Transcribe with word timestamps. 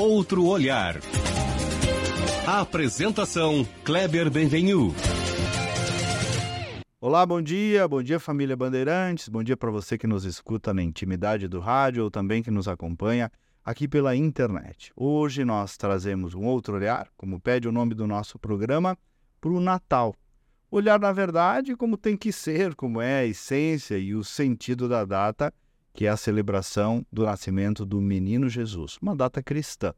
Outro 0.00 0.46
olhar. 0.46 0.98
Apresentação 2.46 3.68
Kleber 3.84 4.30
Benvenu. 4.30 4.94
Olá, 6.98 7.26
bom 7.26 7.42
dia, 7.42 7.86
bom 7.86 8.02
dia 8.02 8.18
família 8.18 8.56
Bandeirantes, 8.56 9.28
bom 9.28 9.44
dia 9.44 9.58
para 9.58 9.70
você 9.70 9.98
que 9.98 10.06
nos 10.06 10.24
escuta 10.24 10.72
na 10.72 10.82
intimidade 10.82 11.46
do 11.48 11.60
rádio 11.60 12.04
ou 12.04 12.10
também 12.10 12.42
que 12.42 12.50
nos 12.50 12.66
acompanha 12.66 13.30
aqui 13.62 13.86
pela 13.86 14.16
internet. 14.16 14.90
Hoje 14.96 15.44
nós 15.44 15.76
trazemos 15.76 16.32
um 16.32 16.46
outro 16.46 16.76
olhar, 16.76 17.10
como 17.14 17.38
pede 17.38 17.68
o 17.68 17.72
nome 17.72 17.94
do 17.94 18.06
nosso 18.06 18.38
programa, 18.38 18.96
para 19.38 19.50
o 19.50 19.60
Natal. 19.60 20.14
Olhar, 20.70 20.98
na 20.98 21.12
verdade, 21.12 21.76
como 21.76 21.98
tem 21.98 22.16
que 22.16 22.32
ser, 22.32 22.74
como 22.74 23.02
é 23.02 23.18
a 23.18 23.26
essência 23.26 23.98
e 23.98 24.14
o 24.14 24.24
sentido 24.24 24.88
da 24.88 25.04
data, 25.04 25.52
que 25.92 26.06
é 26.06 26.08
a 26.08 26.16
celebração 26.16 27.04
do 27.12 27.24
nascimento 27.24 27.84
do 27.84 28.00
menino 28.00 28.48
Jesus, 28.48 28.98
uma 29.00 29.14
data 29.14 29.42
cristã. 29.42 29.92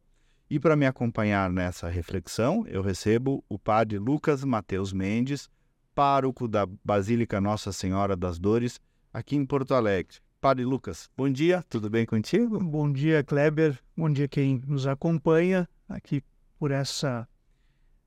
E 0.50 0.58
para 0.58 0.76
me 0.76 0.86
acompanhar 0.86 1.50
nessa 1.50 1.88
reflexão, 1.88 2.66
eu 2.66 2.82
recebo 2.82 3.44
o 3.48 3.58
padre 3.58 3.98
Lucas 3.98 4.44
Mateus 4.44 4.92
Mendes, 4.92 5.48
pároco 5.94 6.46
da 6.46 6.66
Basílica 6.84 7.40
Nossa 7.40 7.72
Senhora 7.72 8.16
das 8.16 8.38
Dores, 8.38 8.80
aqui 9.12 9.36
em 9.36 9.46
Porto 9.46 9.74
Alegre. 9.74 10.18
Padre 10.40 10.64
Lucas, 10.64 11.08
bom 11.16 11.30
dia, 11.30 11.64
tudo 11.68 11.88
bem 11.88 12.04
contigo? 12.04 12.58
Bom 12.58 12.92
dia, 12.92 13.22
Kleber, 13.22 13.78
bom 13.96 14.10
dia 14.10 14.26
quem 14.26 14.60
nos 14.66 14.86
acompanha 14.86 15.68
aqui 15.88 16.22
por 16.58 16.70
essa 16.70 17.28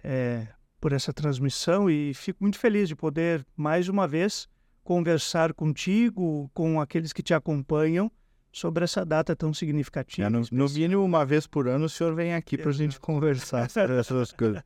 é, 0.04 0.48
por 0.79 0.93
essa 0.93 1.12
transmissão 1.12 1.90
e 1.90 2.13
fico 2.13 2.43
muito 2.43 2.59
feliz 2.59 2.88
de 2.88 2.95
poder, 2.95 3.45
mais 3.55 3.90
uma 3.90 4.07
vez, 4.07 4.48
conversar 4.85 5.52
contigo, 5.52 6.49
com 6.53 6.80
aqueles 6.80 7.12
que 7.12 7.23
te 7.23 7.34
acompanham, 7.34 8.09
sobre 8.54 8.85
essa 8.85 9.04
data 9.04 9.35
tão 9.35 9.54
significativa. 9.54 10.27
É, 10.27 10.29
no, 10.29 10.43
no, 10.49 10.70
mínimo, 10.70 11.04
uma 11.04 11.26
vez 11.26 11.46
por 11.48 11.68
ano, 11.68 11.85
o 11.85 11.90
senhor 11.90 12.15
vem 12.15 12.35
aqui 12.35 12.55
para 12.55 12.70
a 12.70 12.73
gente 12.73 12.98
conversar 12.99 13.70
sobre 13.70 13.98
essas 13.99 14.32
coisas. 14.32 14.63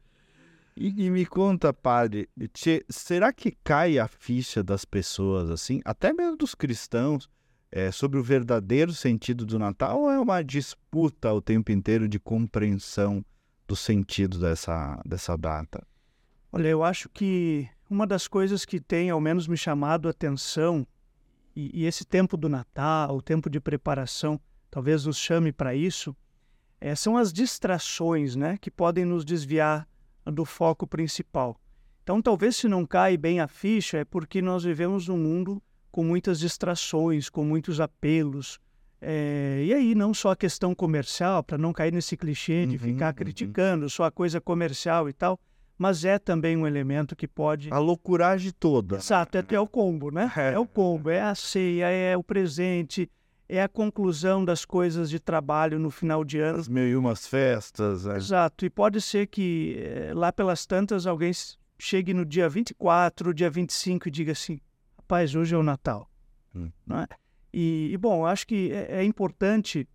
E, 0.76 1.06
e, 1.06 1.10
me 1.10 1.26
conta, 1.26 1.74
padre, 1.74 2.30
te, 2.54 2.86
será 2.90 3.34
que 3.34 3.58
cai 3.64 3.98
a 3.98 4.08
ficha 4.08 4.62
das 4.62 4.86
pessoas, 4.86 5.50
assim, 5.50 5.82
até 5.84 6.14
mesmo 6.14 6.36
dos 6.38 6.54
cristãos, 6.54 7.30
é, 7.72 7.90
sobre 7.90 8.20
o 8.20 8.24
verdadeiro 8.24 8.92
sentido 8.94 9.46
do 9.46 9.58
Natal 9.58 10.02
ou 10.02 10.12
é 10.12 10.20
uma 10.20 10.44
disputa 10.44 11.32
o 11.32 11.42
tempo 11.42 11.72
inteiro 11.72 12.10
de 12.10 12.20
compreensão 12.20 13.24
do 13.68 13.76
sentido 13.76 14.38
dessa, 14.38 15.02
dessa 15.06 15.38
data? 15.38 15.86
Olha, 16.52 16.68
eu 16.68 16.84
acho 16.84 17.08
que 17.10 17.70
uma 17.90 18.06
das 18.06 18.28
coisas 18.28 18.66
que 18.66 18.80
tem, 18.80 19.10
ao 19.10 19.20
menos, 19.20 19.48
me 19.48 19.58
chamado 19.58 20.08
a 20.08 20.12
atenção, 20.12 20.86
e, 21.56 21.82
e 21.82 21.86
esse 21.86 22.06
tempo 22.06 22.38
do 22.38 22.48
Natal, 22.48 23.18
o 23.18 23.22
tempo 23.22 23.50
de 23.50 23.60
preparação, 23.60 24.40
talvez 24.70 25.06
nos 25.06 25.18
chame 25.18 25.52
para 25.52 25.74
isso, 25.74 26.16
é, 26.80 26.94
são 26.96 27.18
as 27.18 27.34
distrações 27.34 28.36
né, 28.36 28.58
que 28.58 28.70
podem 28.70 29.04
nos 29.04 29.26
desviar 29.26 29.88
do 30.26 30.46
foco 30.46 30.86
principal. 30.86 31.60
Então, 32.04 32.22
talvez 32.22 32.56
se 32.56 32.68
não 32.68 32.86
cai 32.86 33.18
bem 33.18 33.40
a 33.40 33.48
ficha, 33.48 33.98
é 33.98 34.06
porque 34.06 34.42
nós 34.42 34.64
vivemos 34.64 35.08
num 35.08 35.18
mundo 35.18 35.62
com 35.92 36.04
muitas 36.04 36.40
distrações, 36.40 37.30
com 37.30 37.44
muitos 37.44 37.82
apelos. 37.82 38.60
É, 39.02 39.64
e 39.66 39.74
aí, 39.74 39.96
não 39.96 40.14
só 40.14 40.32
a 40.32 40.36
questão 40.36 40.76
comercial, 40.76 41.44
para 41.44 41.58
não 41.58 41.74
cair 41.74 41.92
nesse 41.92 42.16
clichê 42.16 42.66
de 42.66 42.76
uhum, 42.76 42.80
ficar 42.80 43.08
uhum. 43.08 43.14
criticando 43.16 43.84
uhum. 43.84 43.90
só 43.90 44.04
a 44.06 44.12
coisa 44.12 44.40
comercial 44.40 45.10
e 45.10 45.14
tal, 45.14 45.40
mas 45.80 46.04
é 46.04 46.20
também 46.20 46.58
um 46.58 46.68
elemento 46.68 47.16
que 47.16 47.26
pode. 47.26 47.72
A 47.72 47.80
loucuragem 47.80 48.52
toda. 48.60 48.98
Exato, 48.98 49.38
é, 49.38 49.46
é 49.52 49.60
o 49.60 49.66
combo, 49.66 50.12
né? 50.12 50.30
É. 50.36 50.54
é 50.54 50.60
o 50.60 50.68
combo, 50.68 51.10
é 51.10 51.22
a 51.22 51.34
ceia, 51.34 51.86
é 51.90 52.18
o 52.18 52.24
presente, 52.24 53.10
é 53.48 53.64
a 53.64 53.70
conclusão 53.70 54.44
das 54.44 54.66
coisas 54.66 55.10
de 55.10 55.22
trabalho 55.22 55.80
no 55.80 55.90
final 55.90 56.26
de 56.26 56.38
ano. 56.38 56.60
As 56.60 56.68
mil 56.68 56.86
e 56.86 56.98
umas 56.98 57.26
festas. 57.26 58.06
É. 58.06 58.18
Exato, 58.18 58.66
e 58.66 58.70
pode 58.70 59.00
ser 59.00 59.28
que 59.28 59.78
eh, 59.80 60.12
lá 60.14 60.34
pelas 60.34 60.66
tantas 60.66 61.08
alguém 61.08 61.32
chegue 61.80 62.14
no 62.14 62.26
dia 62.26 62.50
24, 62.50 63.34
dia 63.34 63.50
25 63.50 64.10
e 64.10 64.12
diga 64.12 64.34
assim: 64.34 64.60
rapaz, 64.98 65.34
hoje 65.34 65.56
é 65.56 65.58
o 65.58 65.64
Natal. 65.64 66.12
Hum. 66.54 66.70
Não 66.86 67.00
é? 67.00 67.08
e, 67.54 67.90
e, 67.94 67.98
bom, 67.98 68.26
acho 68.26 68.46
que 68.46 68.70
é, 68.74 68.98
é 69.00 69.04
importante 69.06 69.88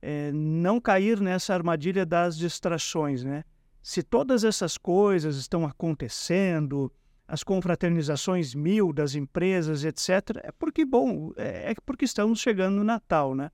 é, 0.00 0.32
não 0.32 0.80
cair 0.80 1.20
nessa 1.20 1.52
armadilha 1.52 2.06
das 2.06 2.38
distrações, 2.38 3.22
né? 3.22 3.44
Se 3.86 4.02
todas 4.02 4.42
essas 4.42 4.76
coisas 4.76 5.36
estão 5.36 5.64
acontecendo, 5.64 6.92
as 7.28 7.44
confraternizações 7.44 8.52
mil 8.52 8.92
das 8.92 9.14
empresas, 9.14 9.84
etc., 9.84 10.40
é 10.42 10.50
porque, 10.50 10.84
bom, 10.84 11.30
é, 11.36 11.70
é 11.70 11.74
porque 11.86 12.04
estamos 12.04 12.40
chegando 12.40 12.74
no 12.74 12.82
Natal, 12.82 13.32
né? 13.36 13.48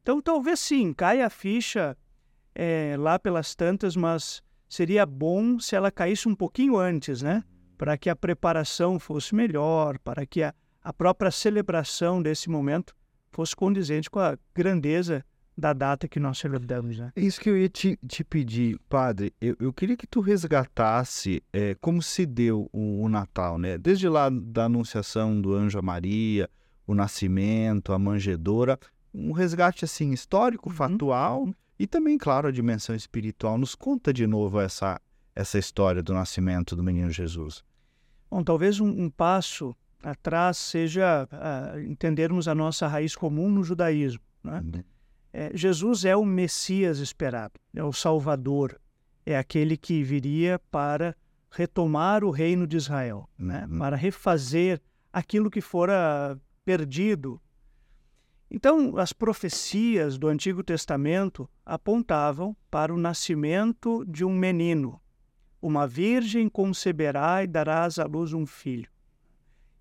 Então, 0.00 0.22
talvez 0.22 0.60
sim, 0.60 0.94
caia 0.94 1.26
a 1.26 1.30
ficha 1.30 1.94
é, 2.54 2.96
lá 2.98 3.18
pelas 3.18 3.54
tantas, 3.54 3.96
mas 3.96 4.42
seria 4.66 5.04
bom 5.04 5.58
se 5.58 5.76
ela 5.76 5.90
caísse 5.90 6.26
um 6.26 6.34
pouquinho 6.34 6.78
antes, 6.78 7.20
né? 7.20 7.44
Para 7.76 7.98
que 7.98 8.08
a 8.08 8.16
preparação 8.16 8.98
fosse 8.98 9.34
melhor, 9.34 9.98
para 9.98 10.24
que 10.24 10.42
a, 10.42 10.54
a 10.82 10.90
própria 10.90 11.30
celebração 11.30 12.22
desse 12.22 12.48
momento 12.48 12.96
fosse 13.30 13.54
condizente 13.54 14.08
com 14.08 14.20
a 14.20 14.38
grandeza 14.54 15.22
da 15.56 15.72
data 15.72 16.06
que 16.06 16.20
nós 16.20 16.38
celebramos. 16.38 16.98
Né? 16.98 17.12
É 17.16 17.20
isso 17.20 17.40
que 17.40 17.48
eu 17.48 17.56
ia 17.56 17.68
te, 17.68 17.98
te 18.06 18.22
pedir, 18.22 18.78
padre. 18.88 19.32
Eu, 19.40 19.56
eu 19.58 19.72
queria 19.72 19.96
que 19.96 20.06
tu 20.06 20.20
resgatasse 20.20 21.42
é, 21.52 21.74
como 21.80 22.02
se 22.02 22.26
deu 22.26 22.68
o, 22.72 23.02
o, 23.02 23.08
Natal, 23.08 23.58
né? 23.58 23.78
Desde 23.78 24.08
lá 24.08 24.28
da 24.30 24.64
anunciação 24.64 25.40
do 25.40 25.54
anjo 25.54 25.78
a 25.78 25.82
Maria, 25.82 26.50
o 26.86 26.94
nascimento, 26.94 27.92
a 27.92 27.98
manjedoura, 27.98 28.78
um 29.14 29.32
resgate 29.32 29.84
assim 29.84 30.12
histórico, 30.12 30.68
uhum. 30.68 30.74
factual 30.74 31.48
e 31.78 31.86
também, 31.86 32.18
claro, 32.18 32.48
a 32.48 32.52
dimensão 32.52 32.94
espiritual. 32.94 33.56
Nos 33.56 33.74
conta 33.74 34.12
de 34.12 34.26
novo 34.26 34.60
essa 34.60 35.00
essa 35.34 35.58
história 35.58 36.02
do 36.02 36.14
nascimento 36.14 36.74
do 36.74 36.82
menino 36.82 37.10
Jesus. 37.10 37.62
Bom, 38.30 38.42
talvez 38.42 38.80
um, 38.80 38.88
um 38.88 39.10
passo 39.10 39.76
atrás 40.02 40.56
seja 40.56 41.28
uh, 41.30 41.78
entendermos 41.80 42.48
a 42.48 42.54
nossa 42.54 42.86
raiz 42.86 43.14
comum 43.14 43.50
no 43.50 43.62
judaísmo, 43.62 44.22
né? 44.42 44.62
Uhum. 44.64 44.82
É, 45.38 45.50
Jesus 45.52 46.06
é 46.06 46.16
o 46.16 46.24
Messias 46.24 46.98
esperado, 46.98 47.60
é 47.74 47.84
o 47.84 47.92
Salvador, 47.92 48.80
é 49.26 49.36
aquele 49.36 49.76
que 49.76 50.02
viria 50.02 50.58
para 50.70 51.14
retomar 51.50 52.24
o 52.24 52.30
reino 52.30 52.66
de 52.66 52.78
Israel, 52.78 53.28
né? 53.38 53.68
Uhum. 53.70 53.78
para 53.78 53.96
refazer 53.96 54.80
aquilo 55.12 55.50
que 55.50 55.60
fora 55.60 56.40
perdido. 56.64 57.38
Então, 58.50 58.96
as 58.96 59.12
profecias 59.12 60.16
do 60.16 60.26
Antigo 60.26 60.64
Testamento 60.64 61.46
apontavam 61.66 62.56
para 62.70 62.94
o 62.94 62.96
nascimento 62.96 64.06
de 64.06 64.24
um 64.24 64.32
menino. 64.32 64.98
Uma 65.60 65.86
virgem 65.86 66.48
conceberá 66.48 67.44
e 67.44 67.46
darás 67.46 67.98
à 67.98 68.06
luz 68.06 68.32
um 68.32 68.46
filho. 68.46 68.88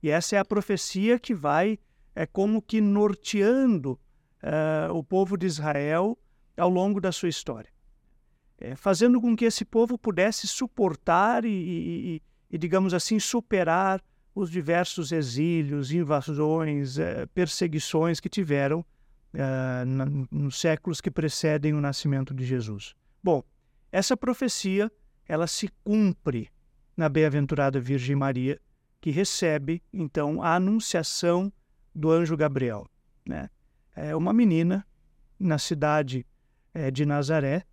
E 0.04 0.10
essa 0.10 0.36
é 0.36 0.40
a 0.40 0.44
profecia 0.44 1.18
que 1.18 1.34
vai, 1.34 1.80
é 2.14 2.26
como 2.26 2.62
que 2.62 2.82
norteando 2.82 3.98
uh, 4.45 4.94
o 4.94 5.03
povo 5.03 5.35
de 5.35 5.45
Israel 5.45 6.17
ao 6.56 6.69
longo 6.69 7.01
da 7.01 7.11
sua 7.11 7.28
história, 7.28 7.69
é, 8.57 8.75
fazendo 8.75 9.19
com 9.19 9.35
que 9.35 9.45
esse 9.45 9.66
povo 9.66 9.97
pudesse 9.97 10.47
suportar 10.47 11.44
e, 11.44 11.50
e, 11.50 12.22
e, 12.50 12.57
digamos 12.57 12.94
assim, 12.94 13.19
superar 13.19 14.01
os 14.33 14.50
diversos 14.50 15.11
exílios, 15.11 15.91
invasões, 15.91 16.97
uh, 16.97 17.28
perseguições 17.33 18.19
que 18.19 18.29
tiveram 18.29 18.79
uh, 18.79 19.85
na, 19.85 20.06
nos 20.31 20.59
séculos 20.59 21.01
que 21.01 21.12
precedem 21.12 21.73
o 21.73 21.81
nascimento 21.81 22.33
de 22.33 22.45
Jesus. 22.45 22.95
Bom, 23.23 23.44
essa 23.91 24.16
profecia 24.16 24.91
ela 25.27 25.47
se 25.47 25.67
cumpre 25.83 26.50
na 26.95 27.09
bem-aventurada 27.09 27.79
Virgem 27.79 28.16
Maria, 28.16 28.59
que 29.01 29.09
recebe 29.09 29.81
então 29.91 30.41
a 30.41 30.56
anunciação 30.56 31.51
do 31.94 32.12
anjo 32.12 32.38
Gabriel, 32.38 32.88
né? 33.25 33.50
É 33.95 34.15
uma 34.15 34.33
menina 34.33 34.86
na 35.39 35.57
cidade 35.57 36.25
é, 36.74 36.92
de 36.92 37.06
Nazaré, 37.06 37.65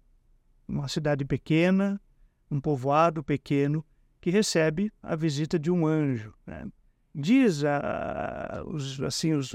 uma 0.66 0.88
cidade 0.88 1.24
pequena, 1.24 2.00
um 2.50 2.60
povoado 2.60 3.22
pequeno, 3.22 3.84
que 4.20 4.30
recebe 4.30 4.92
a 5.02 5.16
visita 5.16 5.58
de 5.58 5.70
um 5.70 5.86
anjo. 5.86 6.32
Né? 6.46 6.66
Diz 7.14 7.64
a, 7.64 8.62
os, 8.66 9.00
assim 9.02 9.32
os, 9.32 9.52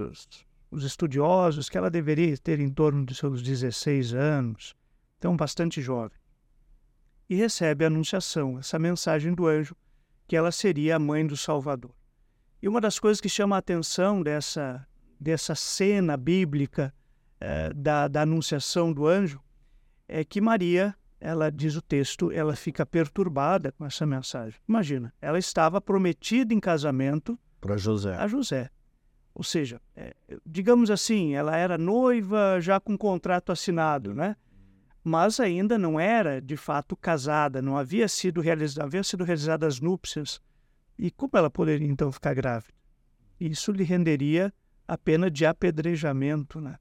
os 0.69 0.83
estudiosos 0.83 1.69
que 1.69 1.77
ela 1.77 1.89
deveria 1.89 2.37
ter 2.37 2.59
em 2.59 2.69
torno 2.69 3.05
de 3.05 3.15
seus 3.15 3.41
16 3.41 4.13
anos, 4.13 4.75
então 5.17 5.35
bastante 5.35 5.81
jovem. 5.81 6.17
E 7.29 7.35
recebe 7.35 7.83
a 7.83 7.87
anunciação, 7.87 8.59
essa 8.59 8.77
mensagem 8.77 9.33
do 9.33 9.47
anjo, 9.47 9.75
que 10.27 10.35
ela 10.35 10.51
seria 10.51 10.97
a 10.97 10.99
mãe 10.99 11.25
do 11.25 11.37
Salvador. 11.37 11.91
E 12.61 12.67
uma 12.67 12.81
das 12.81 12.99
coisas 12.99 13.21
que 13.21 13.29
chama 13.29 13.55
a 13.55 13.59
atenção 13.59 14.21
dessa, 14.21 14.85
dessa 15.19 15.55
cena 15.55 16.15
bíblica 16.17 16.93
eh, 17.39 17.71
da, 17.73 18.07
da 18.07 18.21
anunciação 18.21 18.91
do 18.93 19.07
anjo 19.07 19.41
é 20.07 20.23
que 20.23 20.39
Maria, 20.39 20.95
ela 21.19 21.51
diz 21.51 21.75
o 21.75 21.81
texto, 21.81 22.31
ela 22.31 22.55
fica 22.55 22.85
perturbada 22.85 23.71
com 23.71 23.85
essa 23.85 24.05
mensagem. 24.05 24.59
Imagina, 24.67 25.13
ela 25.21 25.37
estava 25.37 25.81
prometida 25.81 26.53
em 26.53 26.59
casamento 26.59 27.37
para 27.59 27.77
José. 27.77 28.15
A 28.15 28.27
José. 28.27 28.69
Ou 29.33 29.43
seja, 29.43 29.81
é, 29.95 30.15
digamos 30.45 30.89
assim, 30.89 31.35
ela 31.35 31.55
era 31.55 31.77
noiva 31.77 32.59
já 32.59 32.79
com 32.79 32.97
contrato 32.97 33.51
assinado, 33.51 34.13
né? 34.13 34.35
mas 35.07 35.39
ainda 35.39 35.77
não 35.77 35.97
era 35.97 36.41
de 36.41 36.57
fato 36.57 36.93
casada, 36.93 37.61
não 37.61 37.77
havia 37.77 38.09
sido 38.09 38.41
realizada, 38.41 38.85
havia 38.85 39.03
sido 39.03 39.23
realizadas 39.23 39.75
as 39.75 39.79
núpcias. 39.79 40.41
E 40.99 41.09
como 41.09 41.31
ela 41.35 41.49
poderia 41.49 41.87
então 41.87 42.11
ficar 42.11 42.33
grávida? 42.33 42.73
Isso 43.39 43.71
lhe 43.71 43.85
renderia 43.85 44.53
a 44.87 44.97
pena 44.97 45.29
de 45.29 45.45
apedrejamento, 45.45 46.61
né? 46.61 46.77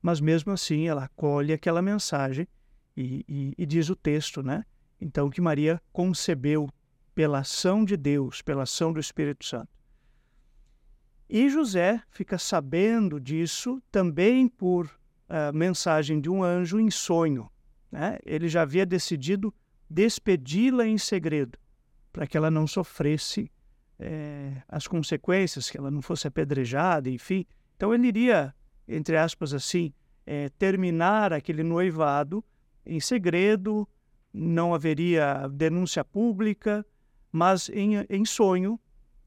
Mas 0.00 0.20
mesmo 0.20 0.52
assim 0.52 0.88
ela 0.88 1.04
acolhe 1.04 1.52
aquela 1.52 1.82
mensagem 1.82 2.48
e, 2.96 3.24
e, 3.28 3.54
e 3.58 3.66
diz 3.66 3.90
o 3.90 3.96
texto, 3.96 4.42
né? 4.42 4.64
Então 5.00 5.28
que 5.28 5.40
Maria 5.40 5.80
concebeu 5.92 6.68
pela 7.14 7.40
ação 7.40 7.84
de 7.84 7.96
Deus, 7.96 8.42
pela 8.42 8.62
ação 8.62 8.92
do 8.92 9.00
Espírito 9.00 9.44
Santo. 9.44 9.68
E 11.28 11.48
José 11.50 12.00
fica 12.10 12.38
sabendo 12.38 13.20
disso 13.20 13.82
também 13.90 14.48
por 14.48 14.86
uh, 14.86 15.52
mensagem 15.52 16.20
de 16.20 16.30
um 16.30 16.42
anjo 16.42 16.78
em 16.78 16.90
sonho. 16.90 17.50
Né? 17.90 18.18
Ele 18.24 18.48
já 18.48 18.62
havia 18.62 18.86
decidido 18.86 19.52
despedi-la 19.90 20.86
em 20.86 20.98
segredo, 20.98 21.58
para 22.12 22.26
que 22.26 22.36
ela 22.36 22.50
não 22.50 22.66
sofresse 22.66 23.50
é, 23.98 24.62
as 24.68 24.86
consequências, 24.86 25.70
que 25.70 25.78
ela 25.78 25.90
não 25.90 26.02
fosse 26.02 26.26
apedrejada, 26.26 27.08
enfim. 27.10 27.46
Então 27.76 27.92
ele 27.94 28.08
iria, 28.08 28.54
entre 28.86 29.16
aspas 29.16 29.52
assim, 29.54 29.92
é, 30.24 30.48
terminar 30.50 31.32
aquele 31.32 31.62
noivado 31.62 32.44
em 32.84 33.00
segredo, 33.00 33.88
não 34.32 34.74
haveria 34.74 35.48
denúncia 35.48 36.04
pública, 36.04 36.84
mas 37.32 37.68
em, 37.70 37.96
em 38.08 38.24
sonho 38.24 38.78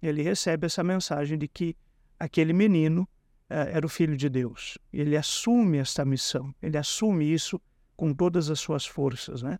ele 0.01 0.21
recebe 0.21 0.65
essa 0.65 0.83
mensagem 0.83 1.37
de 1.37 1.47
que 1.47 1.75
aquele 2.19 2.53
menino 2.53 3.07
é, 3.49 3.71
era 3.73 3.85
o 3.85 3.89
filho 3.89 4.15
de 4.15 4.29
Deus. 4.29 4.77
Ele 4.93 5.17
assume 5.17 5.77
esta 5.77 6.05
missão, 6.05 6.53
ele 6.61 6.77
assume 6.77 7.31
isso 7.31 7.59
com 7.95 8.13
todas 8.13 8.49
as 8.49 8.59
suas 8.59 8.85
forças, 8.85 9.41
né? 9.41 9.59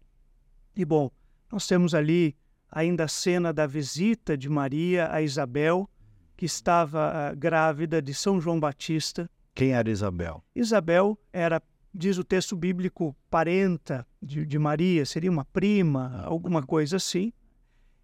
E 0.75 0.85
bom, 0.85 1.11
nós 1.51 1.67
temos 1.67 1.93
ali 1.93 2.37
ainda 2.71 3.05
a 3.05 3.07
cena 3.07 3.51
da 3.51 3.65
visita 3.65 4.37
de 4.37 4.49
Maria 4.49 5.11
a 5.11 5.21
Isabel, 5.21 5.89
que 6.37 6.45
estava 6.45 7.31
uh, 7.33 7.37
grávida 7.37 8.01
de 8.01 8.13
São 8.13 8.39
João 8.39 8.59
Batista. 8.59 9.29
Quem 9.53 9.73
era 9.73 9.89
Isabel? 9.89 10.43
Isabel 10.55 11.17
era, 11.33 11.61
diz 11.93 12.17
o 12.17 12.23
texto 12.23 12.55
bíblico, 12.55 13.15
parenta 13.29 14.07
de, 14.21 14.45
de 14.45 14.57
Maria, 14.57 15.05
seria 15.05 15.29
uma 15.29 15.43
prima, 15.45 16.21
alguma 16.23 16.63
coisa 16.63 16.97
assim. 16.97 17.33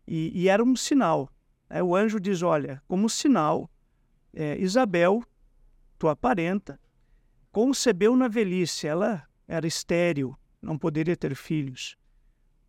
E, 0.08 0.32
e 0.34 0.50
era 0.50 0.64
um 0.64 0.76
sinal. 0.76 1.30
Né? 1.70 1.82
O 1.82 1.96
anjo 1.96 2.20
diz: 2.20 2.42
Olha, 2.42 2.82
como 2.88 3.10
sinal, 3.10 3.70
é, 4.34 4.58
Isabel, 4.60 5.24
tua 5.98 6.16
parenta, 6.16 6.80
concebeu 7.52 8.16
na 8.16 8.28
velhice. 8.28 8.88
Ela 8.88 9.24
era 9.48 9.66
estéril, 9.66 10.38
não 10.62 10.78
poderia 10.78 11.16
ter 11.16 11.36
filhos. 11.36 11.98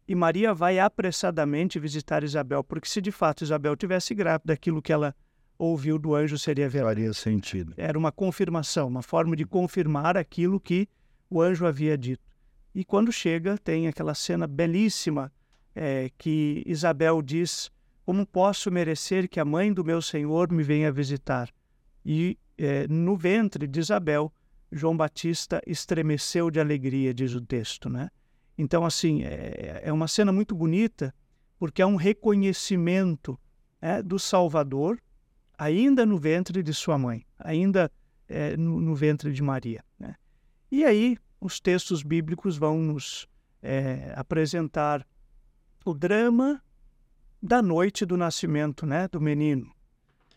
E 0.09 0.15
Maria 0.15 0.55
vai 0.55 0.79
apressadamente 0.79 1.79
visitar 1.79 2.23
Isabel, 2.23 2.63
porque 2.63 2.89
se 2.89 3.01
de 3.01 3.11
fato 3.11 3.43
Isabel 3.43 3.75
tivesse 3.77 4.15
grávida, 4.15 4.53
aquilo 4.53 4.81
que 4.81 4.93
ela 4.93 5.15
ouviu 5.59 5.99
do 5.99 6.15
anjo 6.15 6.39
seria 6.39 6.69
verdade. 6.69 6.97
Faria 6.97 7.13
sentido. 7.13 7.75
Era 7.77 7.99
uma 7.99 8.13
confirmação, 8.13 8.87
uma 8.87 9.03
forma 9.03 9.35
de 9.35 9.45
confirmar 9.45 10.17
aquilo 10.17 10.61
que 10.61 10.89
o 11.29 11.41
anjo 11.41 11.67
havia 11.67 11.97
dito. 11.97 12.23
E 12.75 12.85
quando 12.85 13.11
chega, 13.11 13.57
tem 13.59 13.89
aquela 13.89 14.15
cena 14.15 14.47
belíssima 14.47 15.33
é, 15.75 16.11
que 16.17 16.63
Isabel 16.67 17.21
diz: 17.23 17.71
Como 18.05 18.27
posso 18.27 18.71
merecer 18.71 19.29
que 19.29 19.41
a 19.41 19.45
mãe 19.45 19.73
do 19.73 19.85
meu 19.85 20.01
Senhor 20.01 20.53
me 20.53 20.63
venha 20.63 20.93
visitar? 20.93 21.51
E 22.05 22.39
é, 22.57 22.87
no 22.87 23.17
ventre 23.17 23.67
de 23.67 23.81
Isabel, 23.81 24.33
João 24.71 24.97
Batista 24.97 25.61
estremeceu 25.67 26.51
de 26.51 26.61
alegria, 26.61 27.13
diz 27.13 27.35
o 27.35 27.41
texto, 27.41 27.89
né? 27.89 28.11
Então, 28.59 28.85
assim, 28.85 29.23
é, 29.23 29.83
é 29.85 29.93
uma 29.93 30.09
cena 30.09 30.33
muito 30.33 30.55
bonita, 30.55 31.15
porque 31.59 31.83
é 31.83 31.87
um 31.87 31.97
reconhecimento 31.97 33.39
é, 33.81 34.03
do 34.03 34.19
Salvador, 34.19 35.01
ainda 35.59 36.07
no 36.07 36.19
ventre 36.19 36.63
de 36.63 36.73
sua 36.73 36.99
mãe, 36.99 37.25
ainda 37.39 37.91
é, 38.29 38.57
no, 38.57 38.81
no, 38.81 38.95
ventre 38.95 39.33
de 39.33 39.43
Maria. 39.43 39.85
Né? 39.99 40.15
E 40.71 40.85
aí, 40.85 41.17
os 41.41 41.61
textos 41.61 42.03
bíblicos 42.03 42.57
vão 42.57 42.79
nos 42.79 43.29
é, 43.63 44.13
apresentar 44.17 45.07
o 45.85 45.95
drama 45.95 46.63
da 47.43 47.63
noite 47.63 48.05
do 48.05 48.17
nascimento 48.17 48.87
né, 48.87 49.07
do 49.09 49.21
menino. 49.21 49.71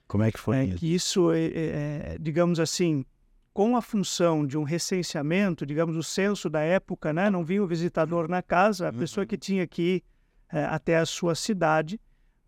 Como 0.07 0.23
é 0.23 0.31
que 0.31 0.39
foi 0.39 0.57
é, 0.57 0.65
isso? 0.65 0.77
Que 0.77 0.93
isso, 0.93 1.31
é, 1.31 1.45
é, 1.45 2.17
digamos 2.19 2.59
assim, 2.59 3.05
com 3.53 3.75
a 3.75 3.81
função 3.81 4.45
de 4.45 4.57
um 4.57 4.63
recenseamento, 4.63 5.65
digamos, 5.65 5.95
o 5.95 6.03
censo 6.03 6.49
da 6.49 6.61
época, 6.61 7.11
né? 7.11 7.29
não 7.29 7.43
vinha 7.43 7.63
o 7.63 7.67
visitador 7.67 8.27
na 8.27 8.41
casa, 8.41 8.87
a 8.87 8.93
pessoa 8.93 9.25
que 9.25 9.37
tinha 9.37 9.65
que 9.67 9.81
ir 9.81 10.03
é, 10.51 10.63
até 10.65 10.97
a 10.97 11.05
sua 11.05 11.35
cidade, 11.35 11.99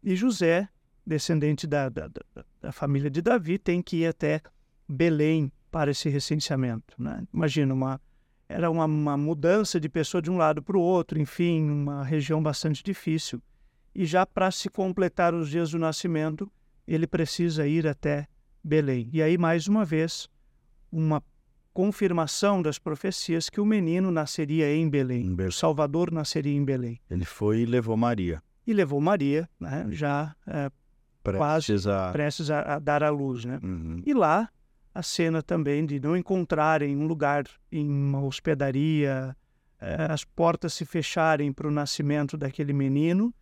e 0.04 0.16
José, 0.16 0.68
descendente 1.06 1.68
da, 1.68 1.90
da, 1.90 2.08
da, 2.08 2.46
da, 2.62 2.72
família 2.72 3.10
de 3.10 3.22
Davi, 3.22 3.58
tem 3.58 3.82
que 3.82 3.98
ir 3.98 4.08
até 4.08 4.42
Belém 4.88 5.52
para 5.70 5.92
esse 5.92 6.10
recenseamento. 6.10 6.96
Né? 6.98 7.24
Imagina, 7.34 7.74
uma, 7.74 8.02
era 8.50 8.70
uma, 8.70 8.86
uma 8.86 9.18
mudança 9.18 9.80
de 9.80 9.88
pessoa 9.88 10.22
de 10.22 10.32
um 10.32 10.38
lado 10.38 10.62
para 10.64 10.78
o 10.78 10.82
outro, 10.82 11.20
enfim, 11.20 11.70
uma 11.70 12.04
região 12.04 12.42
bastante 12.42 12.84
difícil. 12.84 13.42
E 13.94 14.06
já 14.06 14.26
para 14.26 14.50
se 14.50 14.70
completar 14.70 15.34
os 15.34 15.50
dias 15.50 15.72
do 15.72 15.78
nascimento, 15.80 16.52
ele 16.88 17.06
precisa 17.06 17.68
ir 17.68 17.86
até 17.86 18.28
Belém. 18.64 19.10
E 19.14 19.22
aí, 19.22 19.38
mais 19.38 19.68
uma 19.68 19.84
vez, 19.86 20.30
uma 20.92 21.24
confirmação 21.74 22.62
das 22.62 22.78
profecias 22.78 23.50
que 23.50 23.62
o 23.62 23.66
menino 23.66 24.12
nasceria 24.12 24.74
em 24.76 24.90
Belém, 24.90 25.26
em 25.26 25.36
Belém. 25.36 25.50
o 25.50 25.54
Salvador 25.54 26.12
nasceria 26.12 26.54
em 26.54 26.64
Belém. 26.64 27.00
Ele 27.10 27.26
foi 27.26 27.62
e 27.62 27.66
levou 27.66 27.96
Maria. 27.96 28.44
E 28.68 28.74
levou 28.74 29.00
Maria, 29.00 29.50
né, 29.60 29.88
já 29.90 30.36
é, 30.46 30.70
prestes, 31.24 31.86
quase, 31.86 31.90
a... 31.90 32.12
prestes 32.12 32.52
a, 32.52 32.76
a, 32.76 32.80
dar 32.80 33.04
à 33.04 33.10
luz. 33.10 33.46
Né? 33.46 33.60
Uhum. 33.64 34.02
E 34.06 34.14
lá, 34.14 34.50
a 34.94 35.02
cena 35.02 35.42
também 35.42 35.86
de 35.86 36.00
não 36.00 36.16
encontrarem 36.16 36.96
um 36.96 37.08
lugar 37.08 37.46
em 37.72 37.88
uma 37.88 38.22
hospedaria, 38.22 39.36
é, 39.80 40.08
as 40.10 40.24
portas 40.24 40.74
se 40.74 40.86
fecharem 40.86 41.52
para 41.54 41.68
o 41.68 41.72
nascimento 41.72 42.38
daquele 42.38 42.74
menino, 42.74 43.34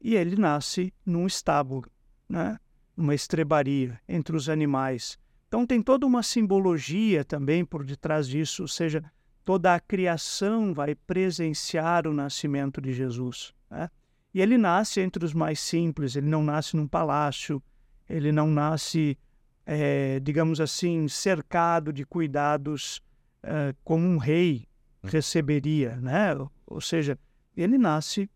e 0.00 0.14
ele 0.14 0.36
nasce 0.36 0.92
num 1.04 1.26
estábulo, 1.26 1.84
né? 2.28 2.58
numa 2.96 3.14
estrebaria 3.14 3.98
entre 4.08 4.36
os 4.36 4.48
animais 4.48 5.18
então 5.56 5.66
tem 5.66 5.80
toda 5.80 6.04
uma 6.04 6.22
simbologia 6.22 7.24
também 7.24 7.64
por 7.64 7.82
detrás 7.82 8.28
disso, 8.28 8.60
ou 8.60 8.68
seja, 8.68 9.02
toda 9.42 9.74
a 9.74 9.80
criação 9.80 10.74
vai 10.74 10.94
presenciar 10.94 12.06
o 12.06 12.12
nascimento 12.12 12.78
de 12.78 12.92
Jesus. 12.92 13.54
Né? 13.70 13.88
E 14.34 14.42
ele 14.42 14.58
nasce 14.58 15.00
entre 15.00 15.24
os 15.24 15.32
mais 15.32 15.58
simples, 15.58 16.14
ele 16.14 16.26
não 16.26 16.44
nasce 16.44 16.76
num 16.76 16.86
palácio, 16.86 17.62
ele 18.06 18.30
não 18.32 18.48
nasce, 18.48 19.16
é, 19.64 20.20
digamos 20.20 20.60
assim, 20.60 21.08
cercado 21.08 21.90
de 21.90 22.04
cuidados 22.04 23.00
é, 23.42 23.74
como 23.82 24.06
um 24.06 24.18
rei 24.18 24.68
receberia, 25.02 25.96
né? 25.96 26.36
Ou 26.66 26.82
seja, 26.82 27.18
ele 27.56 27.78
nasce 27.78 28.28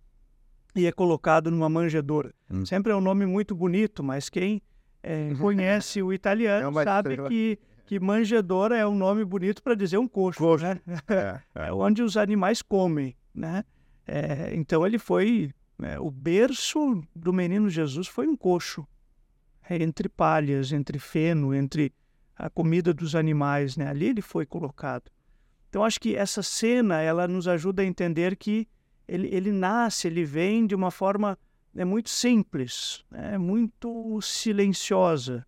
e 0.74 0.86
é 0.86 0.92
colocado 0.92 1.50
numa 1.50 1.68
manjedoura. 1.68 2.32
Hum. 2.50 2.64
Sempre 2.64 2.92
é 2.92 2.96
um 2.96 3.00
nome 3.02 3.26
muito 3.26 3.54
bonito, 3.54 4.02
mas 4.02 4.30
quem 4.30 4.62
é, 5.02 5.34
conhece 5.34 6.02
o 6.02 6.12
italiano 6.12 6.78
é 6.78 6.84
sabe 6.84 7.16
que, 7.28 7.58
que 7.86 8.00
manjedoura 8.00 8.76
é 8.76 8.86
um 8.86 8.94
nome 8.94 9.24
bonito 9.24 9.62
para 9.62 9.74
dizer 9.74 9.98
um 9.98 10.08
coxo, 10.08 10.38
coxo. 10.38 10.64
Né? 10.64 10.80
É, 11.08 11.14
é. 11.14 11.42
é, 11.68 11.72
onde 11.72 12.02
os 12.02 12.16
animais 12.16 12.62
comem, 12.62 13.16
né? 13.34 13.64
É, 14.06 14.54
então 14.54 14.86
ele 14.86 14.98
foi 14.98 15.52
o 15.98 16.10
berço 16.10 17.02
do 17.14 17.32
menino 17.32 17.70
Jesus 17.70 18.06
foi 18.06 18.26
um 18.26 18.36
coxo, 18.36 18.86
entre 19.70 20.08
palhas, 20.08 20.72
entre 20.72 20.98
feno, 20.98 21.54
entre 21.54 21.92
a 22.36 22.50
comida 22.50 22.92
dos 22.92 23.14
animais, 23.14 23.76
né? 23.76 23.86
Ali 23.86 24.06
ele 24.08 24.20
foi 24.20 24.44
colocado. 24.44 25.10
Então 25.68 25.84
acho 25.84 26.00
que 26.00 26.16
essa 26.16 26.42
cena 26.42 27.00
ela 27.00 27.28
nos 27.28 27.46
ajuda 27.46 27.82
a 27.82 27.84
entender 27.84 28.36
que 28.36 28.66
ele, 29.06 29.28
ele 29.32 29.52
nasce, 29.52 30.08
ele 30.08 30.24
vem 30.24 30.66
de 30.66 30.74
uma 30.74 30.90
forma 30.90 31.38
é 31.76 31.84
muito 31.84 32.10
simples, 32.10 33.04
é 33.12 33.38
muito 33.38 34.20
silenciosa, 34.20 35.46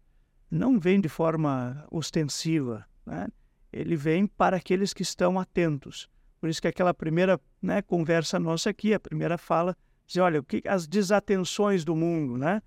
não 0.51 0.79
vem 0.79 1.01
de 1.01 1.09
forma 1.09 1.87
ostensiva. 1.91 2.87
Né? 3.05 3.29
Ele 3.73 3.97
vem 3.97 4.27
para 4.27 4.57
aqueles 4.57 4.93
que 4.93 5.03
estão 5.03 5.39
atentos. 5.39 6.09
Por 6.41 6.49
isso 6.49 6.61
que 6.61 6.69
aquela 6.69 6.93
primeira 6.93 7.41
né, 7.61 7.81
conversa 7.83 8.39
nossa 8.39 8.71
aqui, 8.71 8.93
a 8.93 9.01
primeira 9.01 9.39
fala, 9.39 9.77
diz, 10.07 10.17
olha, 10.19 10.41
o 10.41 10.45
que, 10.45 10.63
as 10.67 10.87
desatenções 10.87 11.85
do 11.85 11.97
mundo, 11.97 12.37
né? 12.37 12.61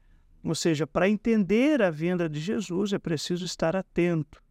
Ou 0.43 0.55
seja, 0.55 0.85
para 0.85 1.09
entender 1.09 1.81
a 1.81 1.89
vinda 1.89 2.29
de 2.29 2.39
Jesus 2.39 2.93
é 2.93 2.99
preciso 2.99 3.45
estar 3.45 3.75
atento, 3.75 4.41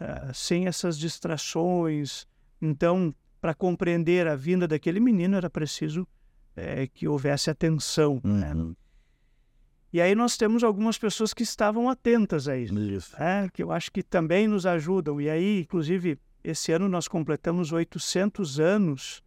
uh, 0.00 0.32
sem 0.32 0.66
essas 0.66 0.98
distrações. 0.98 2.26
Então, 2.60 3.14
para 3.40 3.54
compreender 3.54 4.26
a 4.26 4.34
vinda 4.34 4.66
daquele 4.66 5.00
menino 5.00 5.36
era 5.36 5.50
preciso 5.50 6.08
é, 6.56 6.86
que 6.86 7.08
houvesse 7.08 7.50
atenção. 7.50 8.20
Né? 8.22 8.52
Uhum. 8.54 8.74
E 9.92 10.00
aí 10.00 10.14
nós 10.14 10.36
temos 10.36 10.64
algumas 10.64 10.98
pessoas 10.98 11.32
que 11.32 11.42
estavam 11.42 11.88
atentas 11.88 12.48
a 12.48 12.56
isso, 12.56 12.78
isso. 12.78 13.16
Né? 13.18 13.48
que 13.52 13.62
eu 13.62 13.70
acho 13.70 13.92
que 13.92 14.02
também 14.02 14.48
nos 14.48 14.66
ajudam. 14.66 15.20
E 15.20 15.30
aí, 15.30 15.60
inclusive, 15.60 16.18
esse 16.42 16.72
ano 16.72 16.88
nós 16.88 17.06
completamos 17.06 17.72
800 17.72 18.58
anos 18.58 19.22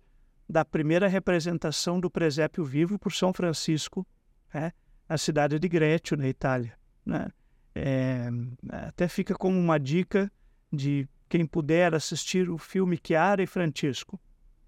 da 0.49 0.63
primeira 0.63 1.07
representação 1.07 1.99
do 1.99 2.09
presépio 2.09 2.63
vivo 2.63 2.97
por 2.97 3.11
São 3.11 3.33
Francisco, 3.33 4.07
né, 4.53 4.71
na 5.07 5.17
cidade 5.17 5.59
de 5.59 5.67
Grécio, 5.67 6.15
na 6.15 6.27
Itália. 6.27 6.73
Né? 7.05 7.27
É, 7.75 8.29
até 8.69 9.07
fica 9.07 9.35
como 9.35 9.57
uma 9.59 9.77
dica 9.77 10.31
de 10.71 11.07
quem 11.29 11.45
puder 11.45 11.93
assistir 11.93 12.49
o 12.49 12.57
filme 12.57 12.99
Chiara 13.01 13.43
e 13.43 13.47
Francisco. 13.47 14.19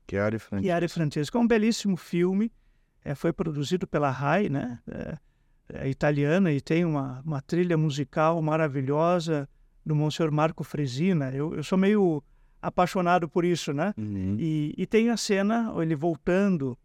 Chiara 0.09 0.35
e 0.35 0.39
Francisco. 0.39 0.67
Chiara 0.67 0.89
Francisco 0.89 1.37
é 1.37 1.41
um 1.41 1.47
belíssimo 1.47 1.97
filme, 1.97 2.51
é, 3.03 3.15
foi 3.15 3.31
produzido 3.31 3.87
pela 3.87 4.09
RAI, 4.09 4.49
né? 4.49 4.79
É, 4.87 5.17
é 5.73 5.89
italiana 5.89 6.51
e 6.51 6.59
tem 6.59 6.83
uma, 6.83 7.21
uma 7.25 7.41
trilha 7.41 7.77
musical 7.77 8.41
maravilhosa 8.41 9.47
do 9.85 9.95
Monsenhor 9.95 10.31
Marco 10.31 10.63
Fresina. 10.63 11.31
Eu, 11.31 11.55
eu 11.55 11.63
sou 11.63 11.77
meio 11.77 12.23
apaixonado 12.61 13.29
por 13.29 13.45
isso, 13.45 13.71
né? 13.71 13.93
Uhum. 13.97 14.35
E, 14.39 14.73
e, 14.77 14.85
tem 14.85 15.09
a 15.09 15.17
cena, 15.17 15.71
ele 15.77 15.95
voltando 15.95 16.77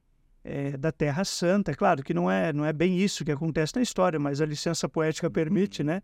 é, 0.44 0.76
da 0.76 0.92
Terra 0.92 1.24
Santa. 1.24 1.72
É 1.72 1.74
claro 1.74 2.02
que 2.02 2.14
não 2.14 2.30
é, 2.30 2.52
não 2.52 2.64
é 2.64 2.72
bem 2.72 2.98
isso 2.98 3.24
que 3.24 3.32
acontece 3.32 3.74
na 3.74 3.82
história, 3.82 4.18
mas 4.18 4.40
a 4.40 4.46
licença 4.46 4.88
poética 4.88 5.30
permite, 5.30 5.82
né? 5.82 6.02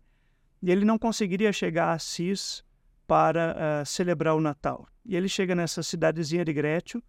E 0.61 0.71
ele 0.71 0.85
não 0.85 0.97
conseguiria 0.97 1.53
chegar 1.53 1.85
a 1.87 1.93
Assis 1.93 2.63
para 3.11 3.57
uh, 3.81 3.85
celebrar 3.85 4.33
o 4.37 4.39
Natal. 4.39 4.87
E 5.05 5.17
ele 5.17 5.27
chega 5.27 5.53
nessa 5.53 5.83
cidadezinha 5.83 6.45
de 6.45 6.53
Grécio 6.53 7.03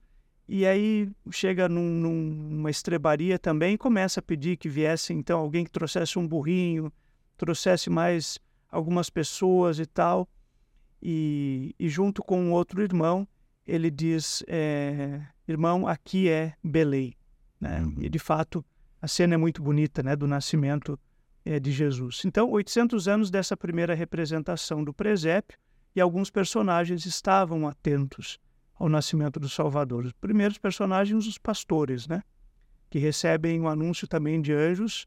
e 0.49 0.67
aí 0.67 1.09
chega 1.31 1.69
num, 1.69 1.89
numa 1.89 2.71
estrebaria 2.73 3.39
também 3.39 3.75
e 3.75 3.79
começa 3.79 4.19
a 4.19 4.23
pedir 4.23 4.57
que 4.57 4.69
viesse 4.69 5.13
então 5.13 5.39
alguém 5.39 5.65
que 5.65 5.71
trouxesse 5.71 6.19
um 6.19 6.27
burrinho, 6.27 6.93
trouxesse 7.37 7.89
mais 7.89 8.37
algumas 8.69 9.09
pessoas 9.11 9.79
e 9.79 9.87
tal. 9.87 10.29
E, 11.01 11.73
e 11.79 11.89
junto 11.89 12.21
com 12.21 12.41
um 12.41 12.51
outro 12.51 12.83
irmão, 12.83 13.25
ele 13.65 13.89
diz: 13.89 14.43
é, 14.49 15.21
Irmão, 15.47 15.87
aqui 15.87 16.29
é 16.29 16.55
Belém. 16.65 17.15
Né? 17.61 17.81
Uhum. 17.81 17.95
E 18.01 18.09
de 18.09 18.19
fato, 18.19 18.65
a 19.01 19.07
cena 19.07 19.35
é 19.35 19.37
muito 19.39 19.63
bonita 19.63 20.03
né, 20.03 20.17
do 20.17 20.27
nascimento 20.27 20.99
é, 21.45 21.61
de 21.61 21.71
Jesus. 21.71 22.23
Então, 22.25 22.51
800 22.51 23.07
anos 23.07 23.31
dessa 23.31 23.57
primeira 23.57 23.95
representação 23.95 24.83
do 24.83 24.93
presépio 24.93 25.57
e 25.95 26.01
alguns 26.01 26.31
personagens 26.31 27.05
estavam 27.07 27.69
atentos 27.69 28.39
ao 28.75 28.89
nascimento 28.89 29.39
do 29.39 29.49
Salvador. 29.49 30.07
Os 30.07 30.13
primeiros 30.13 30.59
personagens, 30.59 31.27
os 31.27 31.39
pastores, 31.39 32.07
né? 32.07 32.23
que 32.91 32.99
recebem 32.99 33.61
o 33.61 33.65
um 33.65 33.69
anúncio 33.69 34.07
também 34.07 34.41
de 34.41 34.53
anjos 34.53 35.07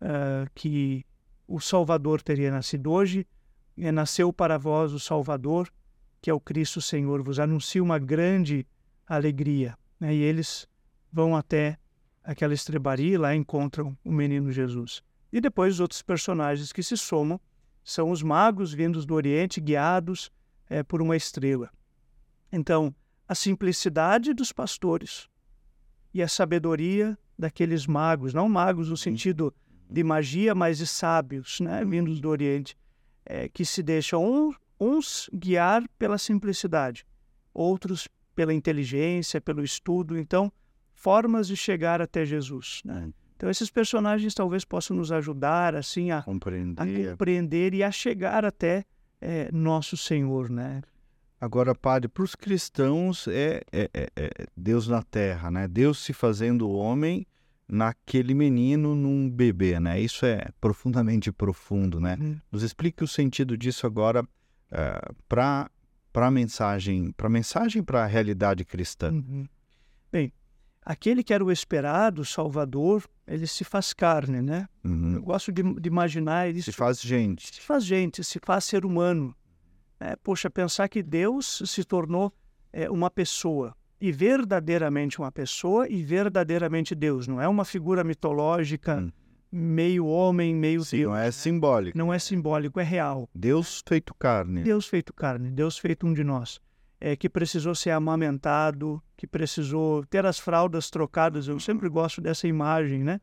uh, 0.00 0.50
que 0.54 1.04
o 1.46 1.60
Salvador 1.60 2.20
teria 2.22 2.50
nascido 2.50 2.90
hoje. 2.90 3.26
E 3.76 3.90
nasceu 3.90 4.32
para 4.32 4.56
vós 4.56 4.92
o 4.92 5.00
Salvador, 5.00 5.68
que 6.20 6.30
é 6.30 6.34
o 6.34 6.40
Cristo 6.40 6.80
Senhor. 6.80 7.22
Vos 7.22 7.40
anuncia 7.40 7.82
uma 7.82 7.98
grande 7.98 8.66
alegria. 9.06 9.76
Né? 9.98 10.14
E 10.14 10.22
eles 10.22 10.68
vão 11.12 11.36
até 11.36 11.78
aquela 12.22 12.54
estrebaria 12.54 13.14
e 13.14 13.18
lá 13.18 13.34
encontram 13.34 13.96
o 14.04 14.12
menino 14.12 14.52
Jesus. 14.52 15.02
E 15.32 15.40
depois 15.40 15.74
os 15.74 15.80
outros 15.80 16.02
personagens 16.02 16.72
que 16.72 16.82
se 16.82 16.96
somam 16.96 17.40
são 17.84 18.10
os 18.10 18.22
magos 18.22 18.72
vindos 18.72 19.04
do 19.04 19.14
Oriente, 19.14 19.60
guiados 19.60 20.32
é, 20.68 20.82
por 20.82 21.02
uma 21.02 21.16
estrela. 21.16 21.70
Então, 22.50 22.94
a 23.28 23.34
simplicidade 23.34 24.32
dos 24.32 24.50
pastores 24.50 25.28
e 26.12 26.22
a 26.22 26.28
sabedoria 26.28 27.18
daqueles 27.38 27.86
magos, 27.86 28.32
não 28.32 28.48
magos 28.48 28.88
no 28.88 28.96
sentido 28.96 29.54
de 29.88 30.02
magia, 30.02 30.54
mas 30.54 30.78
de 30.78 30.86
sábios, 30.86 31.60
né, 31.60 31.84
vindos 31.84 32.20
do 32.20 32.28
Oriente, 32.28 32.76
é, 33.24 33.48
que 33.48 33.64
se 33.64 33.82
deixam 33.82 34.24
uns, 34.24 34.56
uns 34.80 35.30
guiar 35.32 35.86
pela 35.98 36.16
simplicidade, 36.16 37.06
outros 37.52 38.08
pela 38.34 38.54
inteligência, 38.54 39.40
pelo 39.40 39.62
estudo. 39.62 40.18
Então, 40.18 40.52
formas 40.92 41.46
de 41.46 41.56
chegar 41.56 42.00
até 42.00 42.24
Jesus. 42.24 42.80
Né? 42.84 43.12
Então, 43.36 43.50
esses 43.50 43.70
personagens 43.70 44.34
talvez 44.34 44.64
possam 44.64 44.96
nos 44.96 45.10
ajudar 45.10 45.74
assim 45.74 46.10
a 46.10 46.22
compreender, 46.22 46.80
a 46.80 47.10
compreender 47.10 47.74
e 47.74 47.82
a 47.82 47.90
chegar 47.90 48.44
até 48.44 48.84
é, 49.20 49.50
nosso 49.52 49.96
Senhor, 49.96 50.50
né? 50.50 50.82
Agora, 51.40 51.74
padre, 51.74 52.08
para 52.08 52.22
os 52.22 52.34
cristãos 52.34 53.28
é, 53.28 53.60
é, 53.72 53.90
é, 53.92 54.10
é, 54.16 54.46
Deus 54.56 54.88
na 54.88 55.02
terra, 55.02 55.50
né? 55.50 55.68
Deus 55.68 55.98
se 55.98 56.12
fazendo 56.12 56.70
homem 56.70 57.26
naquele 57.68 58.34
menino, 58.34 58.94
num 58.94 59.28
bebê, 59.28 59.80
né? 59.80 60.00
Isso 60.00 60.24
é 60.24 60.48
profundamente 60.60 61.32
profundo, 61.32 62.00
né? 62.00 62.16
Uhum. 62.20 62.40
Nos 62.50 62.62
explique 62.62 63.02
o 63.02 63.08
sentido 63.08 63.56
disso 63.56 63.86
agora 63.86 64.22
uh, 64.22 64.26
é, 64.70 65.00
para 65.28 65.70
para 66.12 66.28
a 66.28 66.30
mensagem, 66.30 67.10
para 67.10 67.28
mensagem 67.28 67.82
para 67.82 68.04
a 68.04 68.06
realidade 68.06 68.64
cristã. 68.64 69.10
Uhum. 69.10 69.48
Aquele 70.84 71.24
que 71.24 71.32
era 71.32 71.42
o 71.42 71.50
esperado, 71.50 72.24
Salvador, 72.24 73.04
ele 73.26 73.46
se 73.46 73.64
faz 73.64 73.94
carne, 73.94 74.42
né? 74.42 74.68
Uhum. 74.84 75.14
Eu 75.14 75.22
gosto 75.22 75.50
de, 75.50 75.62
de 75.62 75.88
imaginar 75.88 76.48
isso. 76.54 76.70
Se 76.70 76.76
faz 76.76 77.00
gente. 77.00 77.54
Se 77.54 77.60
faz 77.60 77.84
gente, 77.84 78.22
se 78.22 78.38
faz 78.44 78.64
ser 78.64 78.84
humano. 78.84 79.34
É, 79.98 80.14
poxa, 80.16 80.50
pensar 80.50 80.88
que 80.88 81.02
Deus 81.02 81.62
se 81.64 81.84
tornou 81.84 82.30
é, 82.70 82.90
uma 82.90 83.10
pessoa, 83.10 83.74
e 83.98 84.12
verdadeiramente 84.12 85.18
uma 85.18 85.32
pessoa, 85.32 85.88
e 85.88 86.02
verdadeiramente 86.02 86.94
Deus. 86.94 87.26
Não 87.26 87.40
é 87.40 87.48
uma 87.48 87.64
figura 87.64 88.04
mitológica, 88.04 88.96
uhum. 88.96 89.10
meio 89.50 90.04
homem, 90.04 90.54
meio 90.54 90.84
Sim, 90.84 90.98
Deus. 90.98 91.12
Não 91.12 91.16
é 91.16 91.30
simbólico. 91.30 91.96
Não 91.96 92.12
é 92.12 92.18
simbólico, 92.18 92.78
é 92.78 92.84
real. 92.84 93.26
Deus 93.34 93.82
feito 93.88 94.14
carne. 94.14 94.62
Deus 94.62 94.86
feito 94.86 95.14
carne, 95.14 95.50
Deus 95.50 95.78
feito 95.78 96.06
um 96.06 96.12
de 96.12 96.22
nós 96.22 96.60
é, 97.04 97.14
que 97.14 97.28
precisou 97.28 97.74
ser 97.74 97.90
amamentado, 97.90 98.98
que 99.14 99.26
precisou 99.26 100.06
ter 100.06 100.24
as 100.24 100.38
fraldas 100.38 100.88
trocadas. 100.88 101.46
Eu 101.46 101.60
sempre 101.60 101.86
gosto 101.86 102.18
dessa 102.18 102.48
imagem, 102.48 103.04
né? 103.04 103.20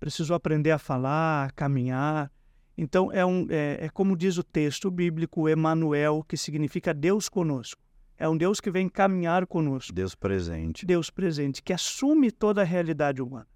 Precisou 0.00 0.34
aprender 0.34 0.70
a 0.70 0.78
falar, 0.78 1.48
a 1.48 1.50
caminhar. 1.50 2.32
Então, 2.74 3.12
é, 3.12 3.26
um, 3.26 3.46
é, 3.50 3.84
é 3.84 3.88
como 3.90 4.16
diz 4.16 4.38
o 4.38 4.42
texto 4.42 4.90
bíblico, 4.90 5.46
Emanuel, 5.46 6.24
que 6.26 6.38
significa 6.38 6.94
Deus 6.94 7.28
conosco. 7.28 7.82
É 8.16 8.26
um 8.26 8.34
Deus 8.34 8.62
que 8.62 8.70
vem 8.70 8.88
caminhar 8.88 9.46
conosco. 9.46 9.92
Deus 9.92 10.14
presente. 10.14 10.86
Deus 10.86 11.10
presente, 11.10 11.62
que 11.62 11.74
assume 11.74 12.30
toda 12.30 12.62
a 12.62 12.64
realidade 12.64 13.20
humana. 13.20 13.46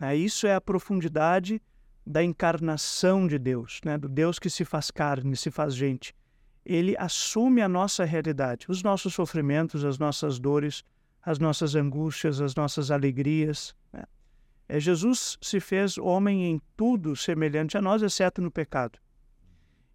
É, 0.00 0.16
isso 0.16 0.46
é 0.46 0.54
a 0.54 0.62
profundidade 0.62 1.60
da 2.06 2.24
encarnação 2.24 3.26
de 3.26 3.38
Deus, 3.38 3.82
né? 3.84 3.98
do 3.98 4.08
Deus 4.08 4.38
que 4.38 4.48
se 4.48 4.64
faz 4.64 4.90
carne, 4.90 5.36
se 5.36 5.50
faz 5.50 5.74
gente 5.74 6.14
ele 6.74 6.94
assume 6.98 7.60
a 7.62 7.68
nossa 7.68 8.04
realidade, 8.04 8.66
os 8.68 8.80
nossos 8.80 9.12
sofrimentos, 9.12 9.84
as 9.84 9.98
nossas 9.98 10.38
dores, 10.38 10.84
as 11.20 11.40
nossas 11.40 11.74
angústias, 11.74 12.40
as 12.40 12.54
nossas 12.54 12.92
alegrias. 12.92 13.74
Né? 13.92 14.04
É, 14.68 14.78
Jesus 14.78 15.36
se 15.42 15.58
fez 15.58 15.98
homem 15.98 16.44
em 16.44 16.62
tudo 16.76 17.16
semelhante 17.16 17.76
a 17.76 17.82
nós, 17.82 18.02
exceto 18.02 18.40
no 18.40 18.52
pecado. 18.52 19.00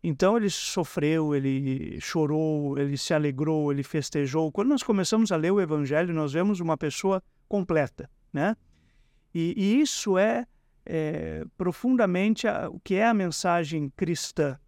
Então 0.04 0.36
ele 0.36 0.50
sofreu, 0.50 1.34
ele 1.34 1.98
chorou, 2.02 2.78
ele 2.78 2.98
se 2.98 3.14
alegrou, 3.14 3.72
ele 3.72 3.82
festejou. 3.82 4.52
Quando 4.52 4.68
nós 4.68 4.84
começamos 4.84 5.32
a 5.32 5.38
ler 5.38 5.52
o 5.52 5.62
Evangelho, 5.62 6.14
nós 6.14 6.34
vemos 6.34 6.60
uma 6.60 6.76
pessoa 6.76 7.24
completa, 7.48 8.10
né? 8.34 8.56
E, 9.34 9.54
e 9.56 9.80
isso 9.80 10.18
é, 10.18 10.46
é 10.86 11.46
profundamente 11.58 12.50
a, 12.50 12.70
o 12.70 12.82
que 12.82 12.96
é 12.96 13.08
a 13.08 13.14
mensagem 13.14 13.90
cristã 13.96 14.60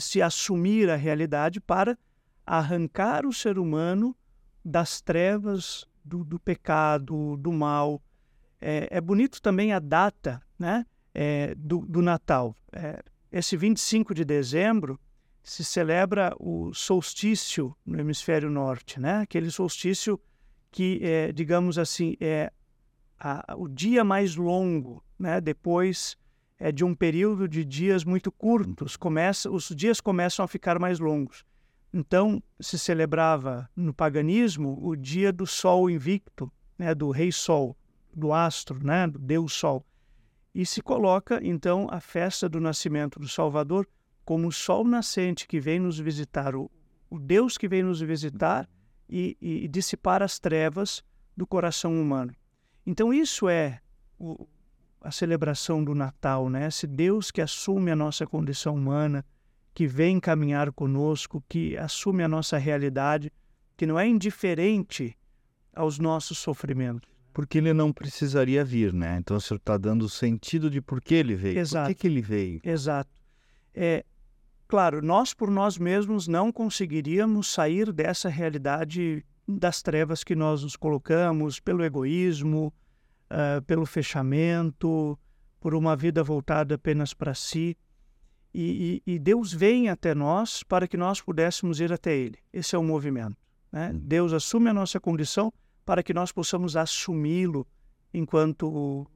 se 0.00 0.20
assumir 0.20 0.90
a 0.90 0.96
realidade 0.96 1.60
para 1.60 1.96
arrancar 2.44 3.26
o 3.26 3.32
ser 3.32 3.58
humano 3.58 4.16
das 4.64 5.00
trevas, 5.00 5.86
do, 6.04 6.24
do 6.24 6.38
pecado, 6.38 7.36
do 7.36 7.52
mal. 7.52 8.00
É, 8.60 8.88
é, 8.90 9.00
bonito 9.00 9.42
também 9.42 9.72
a 9.72 9.78
data 9.78 10.40
né, 10.58 10.86
é, 11.14 11.54
do, 11.56 11.80
do, 11.80 12.00
Natal. 12.00 12.54
É, 12.72 13.02
esse 13.30 13.56
25 13.56 14.14
de 14.14 14.24
dezembro 14.24 14.98
se 15.42 15.64
celebra 15.64 16.34
o 16.38 16.72
solstício 16.72 17.76
no 17.84 18.00
hemisfério 18.00 18.50
norte, 18.50 19.00
né? 19.00 19.18
aquele 19.18 19.50
solstício 19.50 20.20
que, 20.70 21.00
é, 21.02 21.32
digamos 21.32 21.78
assim, 21.78 22.16
é 22.20 22.52
a, 23.18 23.54
o 23.56 23.68
dia 23.68 24.04
mais 24.04 24.36
longo 24.36 25.02
né, 25.18 25.40
depois 25.40 26.16
é 26.58 26.72
de 26.72 26.84
um 26.84 26.94
período 26.94 27.48
de 27.48 27.64
dias 27.64 28.04
muito 28.04 28.32
curtos, 28.32 28.96
começa, 28.96 29.50
os 29.50 29.68
dias 29.68 30.00
começam 30.00 30.44
a 30.44 30.48
ficar 30.48 30.78
mais 30.78 30.98
longos. 30.98 31.44
Então, 31.92 32.42
se 32.60 32.78
celebrava 32.78 33.70
no 33.74 33.92
paganismo 33.92 34.78
o 34.82 34.96
dia 34.96 35.32
do 35.32 35.46
Sol 35.46 35.88
invicto, 35.88 36.50
né, 36.78 36.94
do 36.94 37.10
Rei 37.10 37.30
Sol, 37.30 37.76
do 38.14 38.32
astro, 38.32 38.84
né, 38.84 39.06
do 39.06 39.18
Deus 39.18 39.52
Sol. 39.52 39.84
E 40.54 40.64
se 40.64 40.82
coloca, 40.82 41.38
então, 41.42 41.86
a 41.90 42.00
festa 42.00 42.48
do 42.48 42.60
nascimento 42.60 43.18
do 43.18 43.28
Salvador 43.28 43.86
como 44.26 44.48
o 44.48 44.52
sol 44.52 44.84
nascente 44.84 45.46
que 45.46 45.60
vem 45.60 45.78
nos 45.78 45.98
visitar, 45.98 46.56
o, 46.56 46.68
o 47.08 47.18
Deus 47.18 47.56
que 47.56 47.68
vem 47.68 47.84
nos 47.84 48.00
visitar 48.00 48.68
e, 49.08 49.36
e, 49.40 49.64
e 49.64 49.68
dissipar 49.68 50.20
as 50.20 50.38
trevas 50.38 51.04
do 51.36 51.46
coração 51.46 51.94
humano. 51.94 52.34
Então, 52.84 53.14
isso 53.14 53.48
é 53.48 53.80
o, 54.18 54.48
a 55.06 55.10
celebração 55.12 55.84
do 55.84 55.94
Natal, 55.94 56.50
né? 56.50 56.66
Esse 56.66 56.84
Deus 56.84 57.30
que 57.30 57.40
assume 57.40 57.92
a 57.92 57.96
nossa 57.96 58.26
condição 58.26 58.74
humana, 58.74 59.24
que 59.72 59.86
vem 59.86 60.18
caminhar 60.18 60.72
conosco, 60.72 61.44
que 61.48 61.76
assume 61.76 62.24
a 62.24 62.28
nossa 62.28 62.58
realidade, 62.58 63.32
que 63.76 63.86
não 63.86 63.98
é 64.00 64.08
indiferente 64.08 65.16
aos 65.72 66.00
nossos 66.00 66.38
sofrimentos. 66.38 67.08
Porque 67.32 67.58
ele 67.58 67.72
não 67.72 67.92
precisaria 67.92 68.64
vir, 68.64 68.92
né? 68.92 69.18
Então 69.20 69.36
o 69.36 69.40
senhor 69.40 69.58
está 69.58 69.78
dando 69.78 70.06
o 70.06 70.08
sentido 70.08 70.68
de 70.68 70.80
por 70.80 71.00
que 71.00 71.14
ele 71.14 71.36
veio. 71.36 71.58
Exato. 71.58 71.86
Por 71.86 71.94
que, 71.94 72.00
que 72.00 72.06
ele 72.08 72.22
veio? 72.22 72.60
Exato. 72.64 73.10
É, 73.72 74.04
claro, 74.66 75.00
nós 75.02 75.32
por 75.32 75.50
nós 75.50 75.78
mesmos 75.78 76.26
não 76.26 76.50
conseguiríamos 76.50 77.46
sair 77.52 77.92
dessa 77.92 78.28
realidade 78.28 79.24
das 79.46 79.82
trevas 79.82 80.24
que 80.24 80.34
nós 80.34 80.64
nos 80.64 80.74
colocamos 80.74 81.60
pelo 81.60 81.84
egoísmo, 81.84 82.74
uh, 83.30 83.62
pelo 83.62 83.86
fechamento, 83.86 85.18
por 85.60 85.74
uma 85.74 85.96
vida 85.96 86.22
voltada 86.22 86.74
apenas 86.74 87.12
para 87.12 87.34
si. 87.34 87.76
E, 88.54 89.02
e, 89.06 89.14
e, 89.14 89.18
Deus 89.18 89.52
vem 89.52 89.88
até 89.88 90.14
nós 90.14 90.62
para 90.62 90.88
que 90.88 90.96
nós 90.96 91.20
pudéssemos 91.20 91.78
ir 91.80 91.92
até 91.92 92.16
Ele. 92.16 92.38
Esse 92.52 92.74
é 92.74 92.78
o 92.78 92.82
movimento. 92.82 93.36
Né? 93.70 93.90
Hum. 93.92 94.00
Deus 94.02 94.32
assume 94.32 94.70
a 94.70 94.74
nossa 94.74 94.98
condição 94.98 95.52
para 95.84 96.02
que 96.02 96.14
nós 96.14 96.32
possamos 96.32 96.76
assumi-lo 96.76 97.66
enquanto 98.14 99.06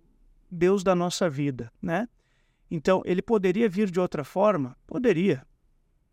Deus 0.51 0.85
da 0.85 0.95
nossa 0.95 1.31
vida. 1.31 1.73
Né? 1.81 2.07
Então, 2.71 3.03
Ele 3.07 3.23
poderia 3.23 3.69
vir 3.69 3.91
de 3.91 3.99
outra 3.99 4.25
forma? 4.25 4.77
Poderia. 4.87 5.47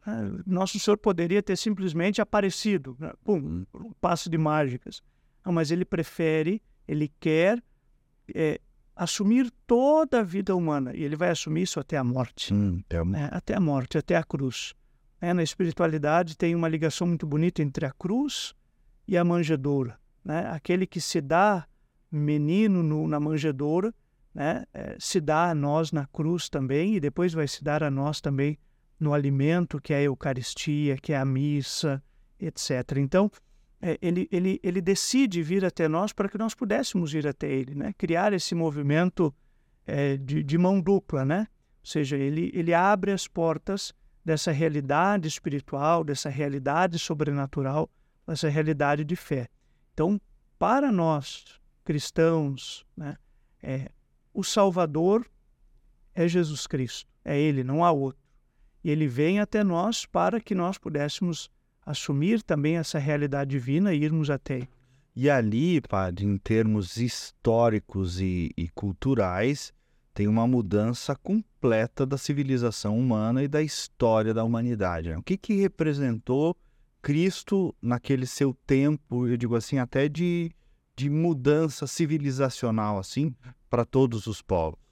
Né? 0.05 0.39
Nosso 0.45 0.79
Senhor 0.79 0.97
poderia 0.97 1.43
ter 1.43 1.57
simplesmente 1.57 2.21
aparecido, 2.21 2.95
né? 2.97 3.11
pum, 3.25 3.37
hum. 3.37 3.65
um 3.73 3.91
passo 3.99 4.29
de 4.29 4.37
mágicas. 4.37 5.01
Não, 5.45 5.51
mas 5.51 5.69
Ele 5.69 5.83
prefere, 5.83 6.61
Ele 6.87 7.11
quer 7.19 7.61
é, 8.33 8.59
assumir 8.95 9.51
toda 9.65 10.19
a 10.19 10.23
vida 10.23 10.55
humana. 10.55 10.95
E 10.95 11.03
ele 11.03 11.15
vai 11.15 11.29
assumir 11.29 11.63
isso 11.63 11.79
até 11.79 11.97
a 11.97 12.03
morte. 12.03 12.53
Hum, 12.53 12.81
até, 12.85 12.97
a... 12.97 13.01
É, 13.01 13.29
até 13.31 13.55
a 13.55 13.59
morte, 13.59 13.97
até 13.97 14.15
a 14.15 14.23
cruz. 14.23 14.73
É, 15.19 15.33
na 15.33 15.43
espiritualidade 15.43 16.37
tem 16.37 16.55
uma 16.55 16.67
ligação 16.67 17.07
muito 17.07 17.25
bonita 17.25 17.61
entre 17.61 17.85
a 17.85 17.91
cruz 17.91 18.53
e 19.07 19.17
a 19.17 19.23
manjedoura. 19.23 19.99
Né? 20.23 20.47
Aquele 20.51 20.85
que 20.85 21.01
se 21.01 21.21
dá 21.21 21.65
menino 22.11 22.83
no, 22.83 23.07
na 23.07 23.19
manjedoura, 23.19 23.93
né? 24.33 24.65
É, 24.71 24.95
se 24.99 25.19
dá 25.19 25.49
a 25.49 25.55
nós 25.55 25.91
na 25.91 26.05
cruz 26.05 26.47
também 26.47 26.95
e 26.95 26.99
depois 26.99 27.33
vai 27.33 27.47
se 27.47 27.63
dar 27.63 27.83
a 27.83 27.89
nós 27.89 28.21
também 28.21 28.57
no 28.99 29.11
alimento 29.11 29.81
que 29.81 29.93
é 29.93 29.97
a 29.97 30.01
Eucaristia, 30.03 30.95
que 30.97 31.11
é 31.11 31.17
a 31.17 31.25
missa, 31.25 32.03
etc. 32.39 32.97
Então, 32.97 33.31
é, 33.81 33.97
ele, 34.01 34.27
ele, 34.31 34.59
ele 34.63 34.81
decide 34.81 35.41
vir 35.41 35.63
até 35.63 35.87
nós 35.87 36.11
para 36.11 36.27
que 36.27 36.37
nós 36.37 36.55
pudéssemos 36.55 37.13
ir 37.13 37.27
até 37.27 37.47
ele, 37.49 37.75
né? 37.75 37.93
criar 37.97 38.33
esse 38.33 38.55
movimento 38.55 39.33
é, 39.85 40.17
de, 40.17 40.43
de 40.43 40.57
mão 40.57 40.81
dupla, 40.81 41.23
né? 41.23 41.47
ou 41.81 41.89
seja, 41.89 42.17
ele, 42.17 42.51
ele 42.53 42.73
abre 42.73 43.11
as 43.11 43.27
portas 43.27 43.93
dessa 44.25 44.51
realidade 44.51 45.27
espiritual, 45.27 46.03
dessa 46.03 46.27
realidade 46.27 46.99
sobrenatural, 46.99 47.89
dessa 48.27 48.49
realidade 48.49 49.05
de 49.05 49.15
fé. 49.15 49.47
Então, 49.93 50.19
para 50.59 50.91
nós 50.91 51.61
cristãos, 51.85 52.85
né, 52.95 53.15
é, 53.61 53.89
o 54.33 54.43
Salvador 54.43 55.25
é 56.13 56.27
Jesus 56.27 56.67
Cristo, 56.67 57.09
é 57.23 57.39
Ele, 57.39 57.63
não 57.63 57.85
há 57.85 57.91
outro. 57.91 58.21
E 58.83 58.89
Ele 58.89 59.07
vem 59.07 59.39
até 59.39 59.63
nós 59.63 60.05
para 60.05 60.41
que 60.41 60.53
nós 60.53 60.77
pudéssemos 60.77 61.49
assumir 61.87 62.43
também 62.43 62.75
essa 62.75 62.99
realidade 62.99 63.51
divina 63.51 63.93
e 63.93 64.03
irmos 64.03 64.29
até. 64.29 64.67
E 65.15 65.29
ali, 65.29 65.79
padre, 65.79 66.25
em 66.25 66.37
termos 66.37 66.97
históricos 66.97 68.19
e, 68.19 68.51
e 68.57 68.67
culturais, 68.67 69.73
tem 70.13 70.27
uma 70.27 70.45
mudança 70.45 71.15
completa 71.15 72.05
da 72.05 72.17
civilização 72.17 72.99
humana 72.99 73.41
e 73.41 73.47
da 73.47 73.63
história 73.63 74.33
da 74.33 74.43
humanidade. 74.43 75.11
O 75.13 75.23
que, 75.23 75.37
que 75.37 75.53
representou 75.53 76.57
Cristo 77.01 77.73
naquele 77.81 78.25
seu 78.27 78.53
tempo, 78.67 79.25
eu 79.25 79.37
digo 79.37 79.55
assim, 79.55 79.79
até 79.79 80.09
de, 80.09 80.51
de 80.95 81.09
mudança 81.09 81.87
civilizacional, 81.87 82.99
assim, 82.99 83.33
para 83.69 83.85
todos 83.85 84.27
os 84.27 84.41
povos? 84.41 84.86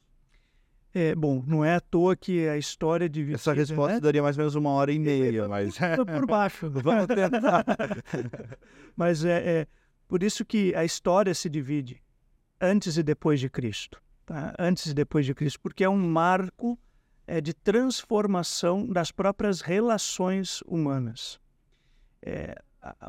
É, 0.97 1.13
bom, 1.13 1.43
não 1.45 1.65
é 1.65 1.75
à 1.75 1.81
toa 1.81 2.15
que 2.15 2.47
a 2.47 2.57
história 2.57 3.09
de 3.09 3.33
Essa 3.33 3.51
resposta 3.51 3.95
né? 3.95 3.99
daria 3.99 4.23
mais 4.23 4.37
ou 4.37 4.43
menos 4.43 4.55
uma 4.55 4.69
hora 4.69 4.93
e 4.93 4.97
meia, 4.97 5.45
mas... 5.45 5.75
por 6.07 6.25
baixo. 6.25 6.69
Vamos 6.71 7.07
tentar. 7.07 7.65
mas 8.95 9.25
é, 9.25 9.59
é, 9.59 9.67
por 10.07 10.23
isso 10.23 10.45
que 10.45 10.73
a 10.73 10.85
história 10.85 11.33
se 11.33 11.49
divide 11.49 12.01
antes 12.61 12.95
e 12.95 13.03
depois 13.03 13.41
de 13.41 13.49
Cristo. 13.49 14.01
Tá? 14.25 14.55
Antes 14.57 14.85
e 14.85 14.93
depois 14.93 15.25
de 15.25 15.35
Cristo, 15.35 15.59
porque 15.59 15.83
é 15.83 15.89
um 15.89 15.97
marco 15.97 16.79
é, 17.27 17.41
de 17.41 17.53
transformação 17.53 18.87
das 18.87 19.11
próprias 19.11 19.59
relações 19.59 20.61
humanas. 20.65 21.41
É, 22.21 22.57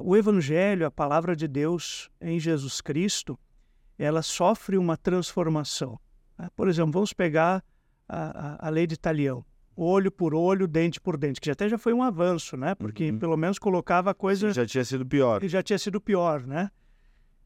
o 0.01 0.17
Evangelho, 0.17 0.87
a 0.87 0.91
palavra 0.91 1.37
de 1.37 1.47
Deus 1.47 2.11
em 2.21 2.41
Jesus 2.41 2.81
Cristo, 2.81 3.39
ela 3.97 4.23
sofre 4.23 4.77
uma 4.77 4.97
transformação. 4.97 6.01
Tá? 6.37 6.51
Por 6.57 6.67
exemplo, 6.67 6.91
vamos 6.91 7.13
pegar 7.13 7.63
a, 8.09 8.67
a, 8.67 8.71
lei 8.71 8.87
de 8.87 8.95
Italião. 8.95 9.45
Olho 9.77 10.11
por 10.11 10.35
olho, 10.35 10.67
dente 10.67 11.01
por 11.01 11.17
dente, 11.17 11.41
que 11.41 11.51
até 11.51 11.69
já 11.69 11.77
foi 11.77 11.93
um 11.93 12.03
avanço, 12.03 12.57
né? 12.57 12.75
Porque 12.75 13.11
uhum. 13.11 13.19
pelo 13.19 13.37
menos 13.37 13.59
colocava 13.59 14.11
a 14.11 14.15
coisa. 14.15 14.53
Já 14.53 14.65
tinha 14.65 14.85
sido 14.85 15.05
pior. 15.05 15.45
Já 15.45 15.63
tinha 15.63 15.79
sido 15.79 16.01
pior, 16.01 16.47
né? 16.47 16.71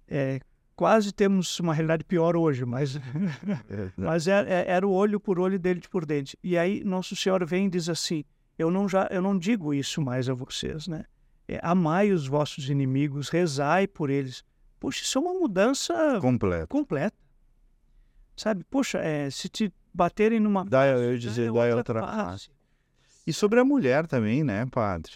É, 0.06 0.40
quase 0.76 1.12
temos 1.12 1.58
uma 1.60 1.74
realidade 1.74 2.04
pior 2.04 2.36
hoje, 2.36 2.64
mas, 2.64 2.96
é, 3.68 3.90
mas 3.96 4.26
era, 4.26 4.48
é, 4.48 4.62
é, 4.62 4.70
era 4.70 4.86
o 4.86 4.92
olho 4.92 5.18
por 5.18 5.38
olho, 5.38 5.58
dente 5.58 5.88
por 5.88 6.06
dente. 6.06 6.38
E 6.42 6.56
aí 6.56 6.84
Nosso 6.84 7.16
Senhor 7.16 7.44
vem 7.44 7.66
e 7.66 7.70
diz 7.70 7.88
assim: 7.88 8.24
eu 8.58 8.70
não 8.70 8.88
já, 8.88 9.08
eu 9.10 9.22
não 9.22 9.38
digo 9.38 9.74
isso 9.74 10.00
mais 10.00 10.28
a 10.28 10.34
vocês, 10.34 10.86
né? 10.86 11.04
É, 11.48 11.58
amai 11.62 12.12
os 12.12 12.26
vossos 12.26 12.70
inimigos, 12.70 13.28
rezai 13.28 13.88
por 13.88 14.08
eles. 14.08 14.44
Poxa, 14.78 15.02
isso 15.02 15.18
é 15.18 15.20
uma 15.20 15.34
mudança 15.34 16.18
completa. 16.20 16.66
completa. 16.66 17.16
Sabe? 18.36 18.64
Poxa, 18.64 18.98
é, 18.98 19.28
se 19.30 19.48
te 19.48 19.72
baterem 19.92 20.40
numa 20.40 20.64
dá, 20.64 20.86
eu 20.86 21.12
ia 21.12 21.18
dizer, 21.18 21.52
dá 21.52 21.76
outra 21.76 22.02
face. 22.02 22.50
E 23.26 23.32
sobre 23.32 23.60
a 23.60 23.64
mulher 23.64 24.06
também, 24.06 24.42
né, 24.42 24.66
padre? 24.70 25.12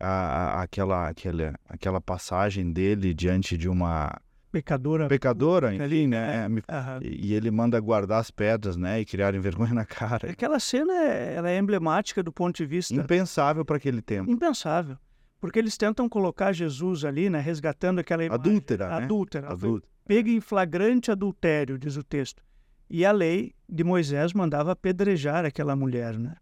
A, 0.00 0.08
a, 0.08 0.62
aquela, 0.62 1.08
aquela, 1.08 1.54
aquela 1.68 2.00
passagem 2.00 2.72
dele 2.72 3.12
diante 3.12 3.58
de 3.58 3.68
uma 3.68 4.16
pecadora, 4.50 5.08
pecadora, 5.08 5.74
enfim, 5.74 6.06
né? 6.06 6.44
É, 6.44 6.48
uhum. 6.48 6.98
E 7.02 7.34
ele 7.34 7.50
manda 7.50 7.78
guardar 7.80 8.20
as 8.20 8.30
pedras, 8.30 8.76
né? 8.76 9.00
E 9.00 9.04
criarem 9.04 9.40
vergonha 9.40 9.74
na 9.74 9.84
cara. 9.84 10.30
Aquela 10.30 10.58
cena 10.60 10.92
é, 10.92 11.34
ela 11.34 11.50
é 11.50 11.58
emblemática 11.58 12.22
do 12.22 12.32
ponto 12.32 12.56
de 12.56 12.64
vista 12.64 12.94
impensável 12.94 13.64
para 13.64 13.76
aquele 13.76 14.00
tempo. 14.00 14.30
Impensável, 14.30 14.96
porque 15.40 15.58
eles 15.58 15.76
tentam 15.76 16.08
colocar 16.08 16.52
Jesus 16.52 17.04
ali, 17.04 17.28
né? 17.28 17.40
Resgatando 17.40 17.98
aquela 17.98 18.24
imagem, 18.24 18.40
adúltera, 18.40 18.88
né? 18.88 19.04
adúltera, 19.04 19.52
adúltera. 19.52 19.92
pega 20.06 20.30
em 20.30 20.40
flagrante 20.40 21.10
adultério, 21.10 21.78
diz 21.78 21.96
o 21.96 22.02
texto. 22.02 22.42
E 22.90 23.04
a 23.04 23.12
lei 23.12 23.54
de 23.68 23.84
Moisés 23.84 24.32
mandava 24.32 24.72
apedrejar 24.72 25.44
aquela 25.44 25.76
mulher, 25.76 26.18
né? 26.18 26.36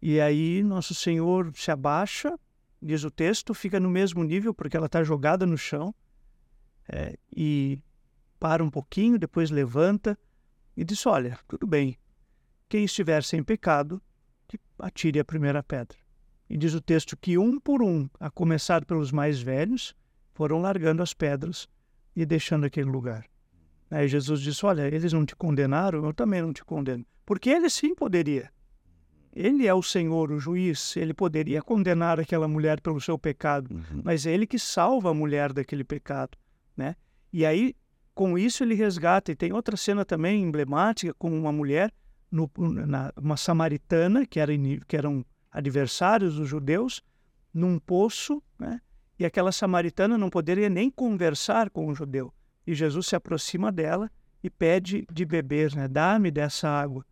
E 0.00 0.20
aí 0.20 0.62
nosso 0.62 0.94
Senhor 0.94 1.52
se 1.54 1.70
abaixa, 1.70 2.38
diz 2.80 3.04
o 3.04 3.10
texto, 3.10 3.54
fica 3.54 3.78
no 3.78 3.90
mesmo 3.90 4.22
nível 4.24 4.52
porque 4.52 4.76
ela 4.76 4.86
está 4.86 5.02
jogada 5.02 5.46
no 5.46 5.56
chão 5.56 5.94
é, 6.88 7.16
e 7.34 7.80
para 8.38 8.62
um 8.62 8.70
pouquinho, 8.70 9.18
depois 9.18 9.50
levanta 9.50 10.18
e 10.76 10.84
diz: 10.84 11.06
Olha, 11.06 11.38
tudo 11.46 11.66
bem, 11.66 11.96
quem 12.68 12.84
estiver 12.84 13.22
sem 13.22 13.42
pecado, 13.42 14.02
que 14.48 14.58
atire 14.78 15.20
a 15.20 15.24
primeira 15.24 15.62
pedra. 15.62 15.96
E 16.50 16.56
diz 16.56 16.74
o 16.74 16.80
texto 16.80 17.16
que 17.16 17.38
um 17.38 17.58
por 17.58 17.82
um, 17.82 18.08
a 18.18 18.30
começar 18.30 18.84
pelos 18.84 19.12
mais 19.12 19.40
velhos, 19.40 19.94
foram 20.34 20.60
largando 20.60 21.02
as 21.02 21.14
pedras 21.14 21.68
e 22.14 22.26
deixando 22.26 22.66
aquele 22.66 22.90
lugar. 22.90 23.24
Aí 23.92 24.08
Jesus 24.08 24.40
disse: 24.40 24.64
Olha, 24.64 24.86
eles 24.86 25.12
não 25.12 25.26
te 25.26 25.36
condenaram, 25.36 26.04
eu 26.06 26.14
também 26.14 26.40
não 26.40 26.50
te 26.50 26.64
condeno. 26.64 27.04
Porque 27.26 27.50
ele 27.50 27.68
sim 27.68 27.94
poderia. 27.94 28.50
Ele 29.34 29.66
é 29.66 29.74
o 29.74 29.82
Senhor, 29.82 30.30
o 30.32 30.38
juiz, 30.38 30.96
ele 30.96 31.12
poderia 31.12 31.62
condenar 31.62 32.18
aquela 32.18 32.48
mulher 32.48 32.80
pelo 32.80 33.00
seu 33.00 33.18
pecado, 33.18 33.74
uhum. 33.74 34.02
mas 34.02 34.26
é 34.26 34.32
ele 34.32 34.46
que 34.46 34.58
salva 34.58 35.10
a 35.10 35.14
mulher 35.14 35.52
daquele 35.52 35.84
pecado, 35.84 36.36
né? 36.76 36.96
E 37.32 37.46
aí, 37.46 37.74
com 38.14 38.36
isso, 38.36 38.62
ele 38.62 38.74
resgata. 38.74 39.30
E 39.30 39.36
tem 39.36 39.52
outra 39.52 39.76
cena 39.76 40.04
também 40.04 40.42
emblemática 40.42 41.14
com 41.14 41.30
uma 41.30 41.52
mulher, 41.52 41.92
no, 42.30 42.50
na, 42.58 43.12
uma 43.16 43.36
samaritana, 43.36 44.26
que, 44.26 44.40
era, 44.40 44.52
que 44.86 44.96
eram 44.96 45.24
adversários 45.50 46.36
dos 46.36 46.48
judeus, 46.48 47.02
num 47.52 47.78
poço, 47.78 48.42
né? 48.58 48.80
E 49.18 49.24
aquela 49.24 49.52
samaritana 49.52 50.16
não 50.16 50.30
poderia 50.30 50.70
nem 50.70 50.90
conversar 50.90 51.68
com 51.68 51.88
o 51.88 51.94
judeu. 51.94 52.32
E 52.66 52.74
Jesus 52.74 53.06
se 53.06 53.16
aproxima 53.16 53.72
dela 53.72 54.10
e 54.42 54.50
pede 54.50 55.06
de 55.12 55.24
beber, 55.24 55.74
né? 55.74 55.88
Dá-me 55.88 56.30
dessa 56.30 56.68
água. 56.68 57.04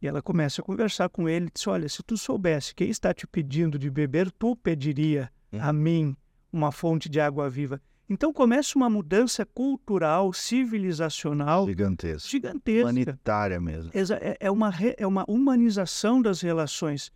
E 0.00 0.06
ela 0.06 0.20
começa 0.20 0.60
a 0.60 0.64
conversar 0.64 1.08
com 1.08 1.28
ele 1.28 1.46
e 1.46 1.50
diz: 1.52 1.66
Olha, 1.66 1.88
se 1.88 2.02
tu 2.02 2.16
soubesse 2.16 2.74
quem 2.74 2.90
está 2.90 3.14
te 3.14 3.26
pedindo 3.26 3.78
de 3.78 3.90
beber, 3.90 4.30
tu 4.32 4.54
pediria 4.56 5.30
hum. 5.52 5.58
a 5.60 5.72
mim 5.72 6.16
uma 6.52 6.70
fonte 6.70 7.08
de 7.08 7.20
água 7.20 7.48
viva. 7.48 7.80
Então 8.08 8.32
começa 8.32 8.76
uma 8.76 8.90
mudança 8.90 9.46
cultural, 9.46 10.30
civilizacional 10.32 11.66
gigantesca, 11.66 12.28
gigantesca. 12.28 12.82
humanitária 12.82 13.58
mesmo. 13.58 13.90
É, 13.94 14.36
é, 14.40 14.50
uma, 14.50 14.70
é 14.98 15.06
uma 15.06 15.24
humanização 15.26 16.20
das 16.20 16.42
relações. 16.42 17.10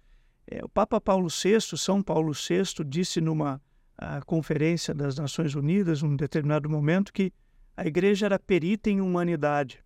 É, 0.47 0.65
o 0.65 0.69
Papa 0.69 0.99
Paulo 0.99 1.29
VI, 1.29 1.61
São 1.77 2.03
Paulo 2.03 2.33
VI, 2.33 2.83
disse 2.87 3.21
numa 3.21 3.61
a 3.99 4.23
conferência 4.23 4.95
das 4.95 5.19
Nações 5.19 5.55
Unidas, 5.55 6.03
num 6.03 6.17
determinado 6.17 6.71
momento, 6.71 7.13
que 7.13 7.33
a 7.79 7.87
igreja 7.87 8.27
era 8.27 8.41
perita 8.41 8.91
em 8.91 9.01
humanidade, 9.01 9.79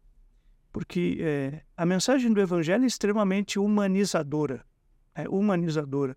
porque 0.72 1.18
é, 1.20 1.61
a 1.76 1.85
mensagem 1.85 2.33
do 2.33 2.40
Evangelho 2.40 2.85
é 2.85 2.87
extremamente 2.87 3.59
humanizadora, 3.59 4.64
é 5.14 5.28
humanizadora. 5.28 6.16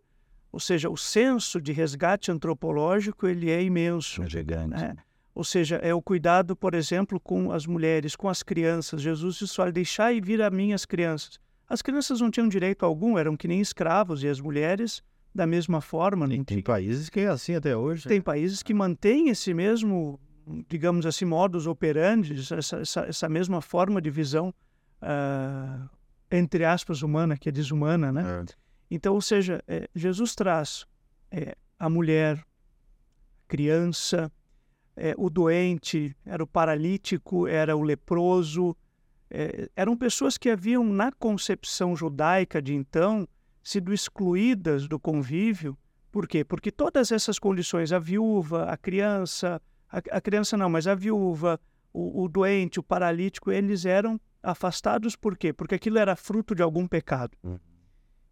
Ou 0.53 0.59
seja, 0.61 0.89
o 0.89 0.95
senso 0.95 1.59
de 1.59 1.73
resgate 1.73 2.31
antropológico 2.31 3.27
ele 3.27 3.51
é 3.51 3.61
imenso. 3.61 4.23
É 4.23 4.29
gigante. 4.29 4.69
Né? 4.69 4.95
Ou 5.33 5.43
seja, 5.43 5.75
é 5.83 5.93
o 5.93 6.01
cuidado, 6.01 6.55
por 6.55 6.73
exemplo, 6.73 7.19
com 7.19 7.51
as 7.51 7.67
mulheres, 7.67 8.15
com 8.15 8.29
as 8.29 8.41
crianças. 8.41 9.01
Jesus 9.01 9.35
disse, 9.35 9.59
olha, 9.59 9.73
deixai 9.73 10.21
vir 10.21 10.41
a 10.41 10.49
mim 10.49 10.71
as 10.71 10.85
crianças. 10.85 11.37
As 11.67 11.81
crianças 11.81 12.21
não 12.21 12.31
tinham 12.31 12.47
direito 12.47 12.85
algum, 12.85 13.17
eram 13.17 13.35
que 13.35 13.49
nem 13.49 13.59
escravos, 13.59 14.23
e 14.23 14.29
as 14.29 14.39
mulheres 14.39 15.03
da 15.33 15.45
mesma 15.45 15.81
forma. 15.81 16.25
Tem, 16.29 16.41
tem 16.41 16.61
países 16.61 17.09
que 17.09 17.19
é 17.19 17.27
assim 17.27 17.53
até 17.53 17.75
hoje. 17.75 18.07
Tem 18.07 18.21
países 18.21 18.63
que 18.63 18.73
mantêm 18.73 19.27
esse 19.27 19.53
mesmo, 19.53 20.17
digamos 20.67 21.05
assim, 21.05 21.25
modus 21.25 21.67
operandi, 21.67 22.39
essa, 22.39 22.77
essa, 22.77 23.01
essa 23.01 23.29
mesma 23.29 23.61
forma 23.61 24.01
de 24.01 24.09
visão, 24.09 24.53
uh, 25.01 25.89
entre 26.31 26.65
aspas, 26.65 27.01
humana, 27.01 27.37
que 27.37 27.49
é 27.49 27.51
desumana, 27.51 28.11
né? 28.11 28.43
É. 28.43 28.65
Então, 28.89 29.13
ou 29.13 29.21
seja, 29.21 29.63
é, 29.67 29.89
Jesus 29.95 30.35
traz 30.35 30.85
é, 31.31 31.55
a 31.79 31.89
mulher, 31.89 32.37
a 32.37 33.47
criança, 33.47 34.31
é, 34.95 35.13
o 35.17 35.29
doente, 35.29 36.15
era 36.25 36.43
o 36.43 36.47
paralítico, 36.47 37.47
era 37.47 37.75
o 37.75 37.81
leproso. 37.81 38.75
É, 39.29 39.69
eram 39.75 39.97
pessoas 39.97 40.37
que 40.37 40.49
haviam, 40.49 40.83
na 40.83 41.11
concepção 41.11 41.95
judaica 41.95 42.61
de 42.61 42.73
então, 42.73 43.27
sido 43.63 43.91
excluídas 43.93 44.87
do 44.87 44.99
convívio. 44.99 45.77
Por 46.11 46.27
quê? 46.27 46.45
Porque 46.45 46.71
todas 46.71 47.11
essas 47.11 47.39
condições, 47.39 47.91
a 47.91 47.99
viúva, 47.99 48.65
a 48.65 48.77
criança, 48.77 49.61
a, 49.95 50.17
a 50.17 50.21
criança 50.21 50.57
não, 50.57 50.69
mas 50.69 50.87
a 50.87 50.95
viúva, 50.95 51.59
o, 51.93 52.23
o 52.23 52.27
doente, 52.27 52.79
o 52.79 52.83
paralítico, 52.83 53.51
eles 53.51 53.85
eram 53.85 54.19
afastados 54.43 55.15
por 55.15 55.37
quê? 55.37 55.53
Porque 55.53 55.75
aquilo 55.75 55.97
era 55.97 56.15
fruto 56.15 56.53
de 56.53 56.61
algum 56.61 56.87
pecado. 56.87 57.37
Hum. 57.43 57.57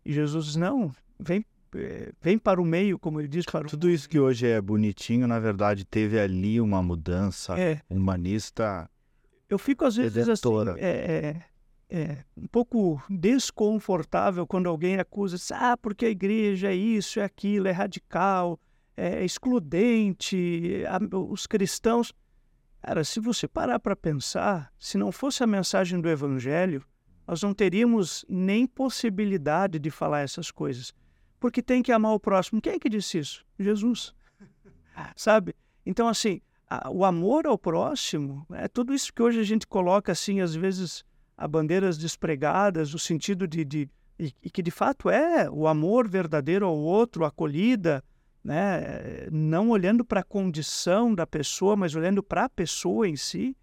E 0.06 0.12
Jesus 0.12 0.46
diz, 0.46 0.56
não, 0.58 0.94
vem 1.20 1.46
é, 1.76 2.12
vem 2.22 2.38
para 2.38 2.62
o 2.62 2.66
meio, 2.66 3.00
como 3.00 3.20
ele 3.20 3.28
diz. 3.28 3.46
Para 3.46 3.68
Tudo 3.68 3.90
isso 3.90 4.08
que 4.08 4.20
hoje 4.20 4.46
é 4.46 4.62
bonitinho, 4.62 5.28
na 5.28 5.40
verdade, 5.40 5.86
teve 5.86 6.20
ali 6.20 6.62
uma 6.62 6.84
mudança 6.84 7.60
é. 7.60 7.82
humanista. 7.90 8.90
Eu 9.50 9.58
fico 9.58 9.86
às 9.86 9.96
vezes 9.96 10.30
assim, 10.30 10.50
é, 10.78 11.42
é, 11.90 11.98
é, 11.98 12.18
um 12.38 12.48
pouco 12.48 13.02
desconfortável 13.10 14.46
quando 14.46 14.68
alguém 14.68 15.00
acusa, 15.00 15.38
ah, 15.56 15.78
porque 15.78 16.06
a 16.06 16.10
igreja 16.10 16.70
é 16.70 16.76
isso, 16.76 17.20
é 17.20 17.24
aquilo, 17.24 17.68
é 17.68 17.72
radical, 17.72 18.60
é 18.96 19.24
excludente, 19.24 20.84
a, 20.88 21.18
os 21.18 21.48
cristãos. 21.48 22.14
Cara, 22.82 23.04
se 23.04 23.20
você 23.20 23.48
parar 23.48 23.80
para 23.80 23.96
pensar, 23.96 24.72
se 24.78 24.98
não 24.98 25.12
fosse 25.12 25.44
a 25.44 25.48
mensagem 25.48 26.02
do 26.02 26.10
evangelho, 26.10 26.86
nós 27.26 27.42
não 27.42 27.54
teríamos 27.54 28.26
nem 28.28 28.68
possibilidade 28.68 29.80
de 29.80 29.90
falar 29.90 30.22
essas 30.22 30.52
coisas 30.52 30.94
porque 31.44 31.62
tem 31.62 31.84
que 31.84 31.92
amar 31.92 32.14
o 32.14 32.20
próximo. 32.22 32.62
Quem 32.62 32.72
é 32.72 32.80
que 32.80 32.88
disse 32.88 33.18
isso? 33.18 33.46
Jesus. 33.60 34.14
Sabe? 35.14 35.54
Então, 35.86 36.08
assim, 36.08 36.40
a, 36.70 36.90
o 36.90 37.04
amor 37.04 37.46
ao 37.46 37.58
próximo 37.58 38.48
é 38.54 38.70
tudo 38.70 38.94
isso 38.94 39.14
que 39.14 39.22
hoje 39.22 39.42
a 39.42 39.44
gente 39.44 39.68
coloca, 39.68 40.14
assim, 40.14 40.40
às 40.40 40.56
vezes, 40.56 41.04
a 41.36 41.46
bandeiras 41.46 41.98
despregadas, 41.98 42.94
o 42.94 42.98
sentido 42.98 43.46
de. 43.46 43.66
de 43.66 43.90
e, 44.18 44.34
e, 44.42 44.50
que 44.50 44.62
de 44.62 44.72
fato 44.72 45.10
é 45.10 45.50
o 45.52 45.68
amor 45.68 46.08
verdadeiro 46.08 46.66
ao 46.66 46.78
outro, 46.78 47.26
a 47.26 47.28
acolhida, 47.28 48.02
né? 48.44 49.28
não 49.32 49.70
olhando 49.70 50.04
para 50.04 50.20
a 50.20 50.24
condição 50.24 51.14
da 51.14 51.26
pessoa, 51.26 51.76
mas 51.76 51.96
olhando 51.96 52.22
para 52.22 52.46
a 52.46 52.50
pessoa 52.50 53.08
em 53.08 53.16
si, 53.16 53.56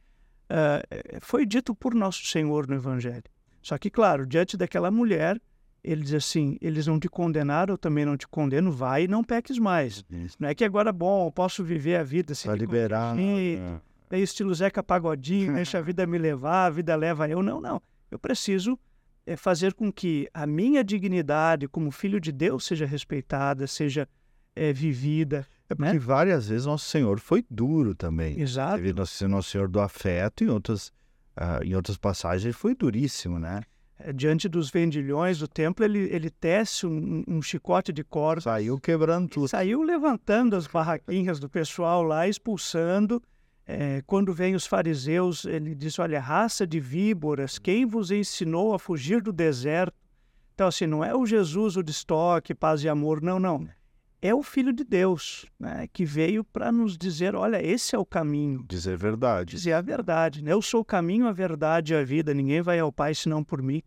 uh, 0.51 1.21
foi 1.21 1.45
dito 1.45 1.75
por 1.75 1.95
nosso 1.95 2.25
Senhor 2.27 2.67
no 2.67 2.75
Evangelho. 2.75 3.25
Só 3.63 3.77
que, 3.77 3.91
claro, 3.91 4.27
diante 4.27 4.57
daquela 4.57 4.91
mulher 4.91 5.41
ele 5.83 6.03
diz 6.03 6.15
assim: 6.15 6.57
eles 6.61 6.87
não 6.87 6.99
te 6.99 7.09
condenaram, 7.09 7.75
eu 7.75 7.79
também 7.79 8.05
não 8.05 8.17
te 8.17 8.29
condeno, 8.29 8.71
vai 8.71 9.05
e 9.05 9.09
não 9.09 9.25
peques 9.25 9.59
mais. 9.59 10.05
Isso. 10.11 10.37
Não 10.39 10.49
é 10.49 10.55
que 10.55 10.65
agora, 10.65 10.93
bom, 10.93 11.27
eu 11.27 11.33
posso 11.33 11.65
viver 11.65 11.97
a 11.97 12.03
vida 12.03 12.33
assim. 12.33 12.49
Para 12.49 12.59
liberar. 12.59 13.17
É. 13.19 14.17
é 14.17 14.21
estilo 14.21 14.55
Zeca 14.55 14.83
Pagodinho, 14.83 15.55
deixa 15.55 15.79
a 15.79 15.83
vida 15.83 16.07
me 16.07 16.19
levar, 16.19 16.67
a 16.67 16.71
vida 16.71 16.95
leva 16.95 17.29
eu. 17.29 17.43
Não, 17.43 17.61
não. 17.61 17.83
Eu 18.11 18.19
preciso 18.19 18.79
é, 19.27 19.37
fazer 19.37 19.73
com 19.75 19.93
que 19.93 20.29
a 20.35 20.47
minha 20.47 20.85
dignidade 20.85 21.69
como 21.69 21.91
filho 21.91 22.21
de 22.21 22.33
Deus 22.33 22.67
seja 22.67 22.85
respeitada, 22.85 23.67
seja 23.67 24.09
é, 24.61 24.73
vivida. 24.75 25.47
É 25.71 25.75
porque 25.75 25.93
né? 25.93 25.99
várias 25.99 26.49
vezes 26.49 26.67
Nosso 26.67 26.85
Senhor 26.85 27.19
foi 27.19 27.43
duro 27.49 27.95
também. 27.95 28.39
Exato. 28.39 28.77
Teve 28.77 28.93
Nosso, 28.93 29.29
Nosso 29.29 29.51
Senhor 29.51 29.69
do 29.69 29.81
afeto, 29.81 30.45
em 30.45 30.49
outras, 30.49 30.89
uh, 31.37 31.65
em 31.65 31.75
outras 31.75 31.97
passagens 31.97 32.45
ele 32.45 32.53
foi 32.53 32.75
duríssimo, 32.75 33.39
né? 33.39 33.63
Eh, 33.99 34.13
diante 34.13 34.49
dos 34.49 34.71
vendilhões 34.71 35.39
do 35.39 35.49
templo, 35.49 35.83
ele, 35.83 36.01
ele 36.13 36.29
tece 36.29 36.87
um, 36.87 37.25
um 37.27 37.41
chicote 37.41 37.91
de 37.91 38.05
corda. 38.05 38.43
Saiu 38.43 38.79
quebrando 38.79 39.29
tudo. 39.29 39.49
Saiu 39.49 39.83
levantando 39.83 40.57
as 40.57 40.67
barraquinhas 40.67 41.41
do 41.41 41.49
pessoal 41.49 42.03
lá, 42.03 42.29
expulsando. 42.29 43.23
É, 43.67 44.03
quando 44.07 44.35
vem 44.35 44.55
os 44.55 44.67
fariseus, 44.67 45.45
ele 45.47 45.75
diz: 45.75 45.99
Olha, 45.99 46.21
raça 46.21 46.67
de 46.67 46.81
víboras, 46.81 47.59
quem 47.59 47.87
vos 47.87 48.11
ensinou 48.11 48.75
a 48.75 48.79
fugir 48.79 49.23
do 49.23 49.33
deserto? 49.33 49.95
Então, 50.55 50.67
assim, 50.67 50.87
não 50.87 51.03
é 51.03 51.15
o 51.15 51.25
Jesus, 51.25 51.77
o 51.77 51.83
de 51.83 51.93
estoque, 51.93 52.55
paz 52.55 52.83
e 52.83 52.89
amor, 52.89 53.23
não, 53.23 53.39
não. 53.39 53.67
É 54.23 54.35
o 54.35 54.43
Filho 54.43 54.73
de 54.73 54.85
Deus, 54.85 55.47
né, 55.59 55.87
que 55.91 56.05
veio 56.05 56.45
para 56.45 56.71
nos 56.71 56.99
dizer: 56.99 57.35
olha, 57.35 57.65
esse 57.65 57.95
é 57.95 57.99
o 57.99 58.05
caminho. 58.05 58.65
Dizer 58.69 58.97
verdade. 58.97 59.53
Dizer 59.57 59.73
a 59.73 59.81
verdade. 59.81 60.45
Né? 60.45 60.53
Eu 60.53 60.61
sou 60.61 60.83
o 60.83 60.85
caminho, 60.85 61.27
a 61.27 61.33
verdade 61.33 61.95
e 61.95 61.97
a 61.97 62.05
vida. 62.05 62.35
Ninguém 62.35 62.61
vai 62.61 62.79
ao 62.79 62.93
Pai 62.93 63.15
senão 63.15 63.43
por 63.43 63.63
mim. 63.63 63.83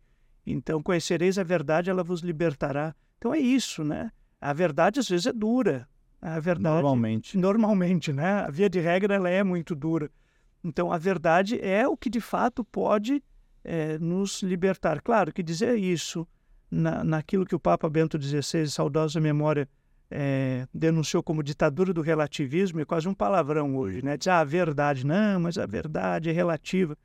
Então, 0.46 0.82
conhecereis 0.82 1.38
a 1.38 1.44
verdade, 1.44 1.90
ela 1.90 2.04
vos 2.04 2.22
libertará. 2.22 2.96
Então, 3.18 3.34
é 3.34 3.40
isso, 3.40 3.84
né? 3.84 4.12
A 4.42 4.52
verdade 4.52 5.00
às 5.00 5.08
vezes 5.08 5.28
é 5.28 5.34
dura. 5.34 5.88
A 6.20 6.40
verdade. 6.40 6.74
Normalmente. 6.74 7.38
Normalmente, 7.38 8.12
né? 8.12 8.42
A 8.42 8.50
via 8.50 8.70
de 8.70 8.80
regra, 8.80 9.16
ela 9.16 9.30
é 9.30 9.44
muito 9.44 9.76
dura. 9.76 10.10
Então, 10.64 10.92
a 10.92 10.98
verdade 10.98 11.60
é 11.62 11.88
o 11.88 11.96
que 11.96 12.10
de 12.10 12.20
fato 12.20 12.64
pode 12.64 13.24
é, 13.64 14.00
nos 14.00 14.42
libertar. 14.42 15.02
Claro 15.02 15.32
que 15.32 15.44
dizer 15.44 15.78
isso 15.78 16.28
na, 16.72 17.04
naquilo 17.04 17.46
que 17.46 17.56
o 17.56 17.60
Papa 17.60 17.90
Bento 17.90 18.22
XVI, 18.22 18.68
saudosa 18.68 19.20
memória, 19.20 19.70
é, 20.16 20.68
denunciou 20.72 21.24
como 21.24 21.42
ditadura 21.42 21.92
do 21.92 22.02
relativismo 22.02 22.80
é 22.80 22.86
quase 22.86 23.10
um 23.10 23.16
palavrão 23.16 23.76
hoje, 23.76 24.06
né? 24.06 24.16
Diz, 24.16 24.28
ah, 24.28 24.42
a 24.42 24.44
verdade, 24.44 25.04
não, 25.04 25.40
mas 25.40 25.58
a 25.58 25.66
verdade 25.66 26.30
é 26.30 26.32
relativa. 26.32 26.96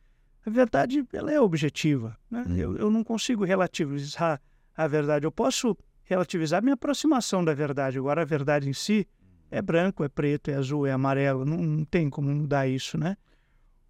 A 0.44 0.51
verdade, 0.51 1.03
ela 1.14 1.33
é 1.33 1.40
objetiva, 1.40 2.14
né? 2.31 2.44
Hum. 2.47 2.57
Eu, 2.57 2.77
eu 2.77 2.90
não 2.90 3.03
consigo 3.03 3.44
relativizar 3.44 4.38
a 4.77 4.87
verdade. 4.87 5.25
Eu 5.25 5.33
posso 5.33 5.75
relativizar 6.05 6.62
minha 6.62 6.75
aproximação 6.75 7.42
da 7.42 7.55
verdade. 7.55 7.97
Agora, 7.97 8.21
a 8.21 8.27
verdade 8.27 8.68
em 8.68 8.75
si 8.75 9.09
é 9.51 9.62
branco, 9.62 10.05
é 10.05 10.09
preto, 10.09 10.51
é 10.51 10.55
azul, 10.55 10.87
é 10.87 10.92
amarelo. 10.92 11.47
Não, 11.47 11.57
não 11.57 11.85
tem 11.87 12.11
como 12.11 12.31
mudar 12.31 12.68
isso, 12.68 12.99
né? 12.99 13.16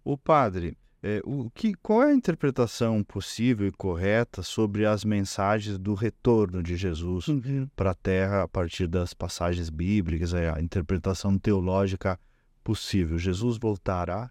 O 0.01 0.17
padre, 0.17 0.77
é, 1.01 1.21
o 1.23 1.49
que, 1.49 1.73
qual 1.75 2.03
é 2.03 2.11
a 2.11 2.13
interpretação 2.13 3.03
possível 3.03 3.67
e 3.67 3.71
correta 3.71 4.43
sobre 4.43 4.85
as 4.85 5.05
mensagens 5.05 5.77
do 5.77 5.93
retorno 5.93 6.61
de 6.61 6.75
Jesus 6.75 7.27
uhum. 7.27 7.69
para 7.75 7.91
a 7.91 7.95
Terra 7.95 8.43
a 8.43 8.47
partir 8.47 8.85
das 8.85 9.13
passagens 9.13 9.69
bíblicas, 9.69 10.33
a 10.33 10.61
interpretação 10.61 11.37
teológica 11.37 12.19
possível? 12.63 13.17
Jesus 13.17 13.57
voltará? 13.57 14.29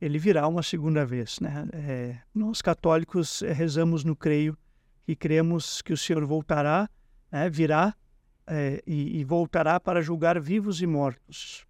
Ele 0.00 0.18
virá 0.18 0.48
uma 0.48 0.62
segunda 0.62 1.06
vez. 1.06 1.38
Né? 1.38 1.68
É, 1.72 2.18
nós 2.34 2.60
católicos 2.60 3.42
é, 3.42 3.52
rezamos 3.52 4.02
no 4.02 4.16
creio 4.16 4.58
e 5.06 5.14
cremos 5.14 5.80
que 5.80 5.92
o 5.92 5.96
Senhor 5.96 6.24
voltará, 6.26 6.88
né? 7.30 7.48
virá 7.48 7.94
é, 8.46 8.82
e, 8.84 9.20
e 9.20 9.24
voltará 9.24 9.78
para 9.78 10.02
julgar 10.02 10.40
vivos 10.40 10.82
e 10.82 10.86
mortos. 10.86 11.64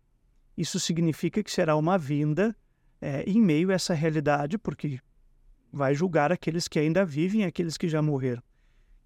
Isso 0.57 0.81
significa 0.81 1.43
que 1.43 1.51
será 1.51 1.77
uma 1.77 1.99
vinda 1.99 2.57
é, 3.01 3.23
em 3.25 3.41
meio 3.41 3.71
a 3.71 3.75
essa 3.75 3.95
realidade, 3.95 4.59
porque 4.59 5.01
vai 5.73 5.95
julgar 5.95 6.33
aqueles 6.33 6.69
que 6.69 6.79
ainda 6.79 7.05
vivem, 7.05 7.45
aqueles 7.45 7.77
que 7.77 7.89
já 7.89 8.03
morreram. 8.03 8.43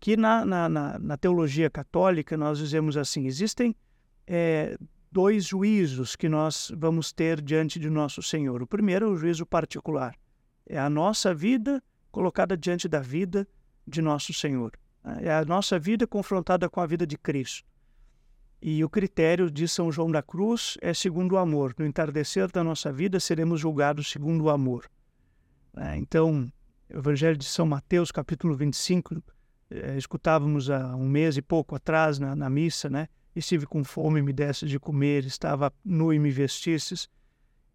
Que 0.00 0.16
na, 0.16 0.44
na, 0.44 0.68
na, 0.68 0.98
na 0.98 1.16
teologia 1.16 1.70
católica 1.70 2.36
nós 2.36 2.58
dizemos 2.58 2.96
assim: 2.96 3.26
existem 3.26 3.74
é, 4.26 4.76
dois 5.10 5.44
juízos 5.44 6.16
que 6.16 6.28
nós 6.28 6.72
vamos 6.76 7.12
ter 7.12 7.40
diante 7.40 7.78
de 7.78 7.88
nosso 7.88 8.22
Senhor. 8.22 8.62
O 8.62 8.66
primeiro 8.66 9.06
é 9.06 9.08
o 9.08 9.16
juízo 9.16 9.46
particular, 9.46 10.14
é 10.66 10.78
a 10.78 10.90
nossa 10.90 11.34
vida 11.34 11.82
colocada 12.10 12.56
diante 12.56 12.88
da 12.88 13.00
vida 13.00 13.46
de 13.86 14.02
nosso 14.02 14.32
Senhor. 14.32 14.72
É 15.20 15.32
a 15.32 15.44
nossa 15.44 15.78
vida 15.78 16.06
confrontada 16.06 16.68
com 16.68 16.80
a 16.80 16.86
vida 16.86 17.06
de 17.06 17.18
Cristo. 17.18 17.68
E 18.66 18.82
o 18.82 18.88
critério 18.88 19.50
de 19.50 19.68
São 19.68 19.92
João 19.92 20.10
da 20.10 20.22
Cruz 20.22 20.78
é 20.80 20.94
segundo 20.94 21.32
o 21.32 21.36
amor. 21.36 21.74
No 21.78 21.84
entardecer 21.84 22.50
da 22.50 22.64
nossa 22.64 22.90
vida, 22.90 23.20
seremos 23.20 23.60
julgados 23.60 24.10
segundo 24.10 24.44
o 24.44 24.48
amor. 24.48 24.90
É, 25.76 25.98
então, 25.98 26.50
o 26.88 26.96
Evangelho 26.96 27.36
de 27.36 27.44
São 27.44 27.66
Mateus, 27.66 28.10
capítulo 28.10 28.56
25, 28.56 29.22
é, 29.68 29.98
escutávamos 29.98 30.70
há 30.70 30.96
um 30.96 31.06
mês 31.06 31.36
e 31.36 31.42
pouco 31.42 31.74
atrás 31.74 32.18
na, 32.18 32.34
na 32.34 32.48
missa, 32.48 32.88
né? 32.88 33.06
estive 33.36 33.66
com 33.66 33.84
fome, 33.84 34.22
me 34.22 34.32
desse 34.32 34.64
de 34.64 34.80
comer, 34.80 35.26
estava 35.26 35.70
nu 35.84 36.10
e 36.10 36.18
me 36.18 36.30
vestisses. 36.30 37.06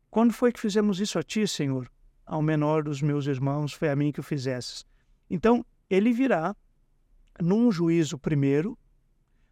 Quando 0.09 0.33
foi 0.33 0.51
que 0.51 0.59
fizemos 0.59 0.99
isso 0.99 1.19
a 1.19 1.21
ti, 1.21 1.47
Senhor? 1.47 1.87
Ao 2.25 2.41
menor 2.41 2.81
dos 2.81 2.99
meus 2.99 3.27
irmãos, 3.27 3.73
foi 3.73 3.89
a 3.89 3.95
mim 3.95 4.11
que 4.11 4.21
o 4.21 4.23
fizesses. 4.23 4.83
Então, 5.29 5.63
ele 5.87 6.11
virá 6.11 6.55
num 7.39 7.71
juízo 7.71 8.17
primeiro, 8.17 8.75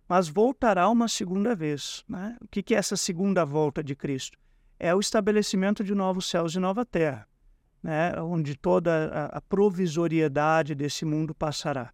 mas 0.07 0.29
voltará 0.29 0.89
uma 0.89 1.07
segunda 1.07 1.55
vez. 1.55 2.03
Né? 2.07 2.37
O 2.41 2.47
que 2.47 2.73
é 2.73 2.77
essa 2.77 2.95
segunda 2.95 3.43
volta 3.45 3.83
de 3.83 3.95
Cristo? 3.95 4.37
É 4.79 4.93
o 4.93 4.99
estabelecimento 4.99 5.83
de 5.83 5.93
novos 5.93 6.29
céus 6.29 6.55
e 6.55 6.59
nova 6.59 6.85
terra, 6.85 7.27
né? 7.81 8.13
onde 8.21 8.55
toda 8.55 9.25
a 9.31 9.41
provisoriedade 9.41 10.75
desse 10.75 11.03
mundo 11.03 11.33
passará. 11.33 11.91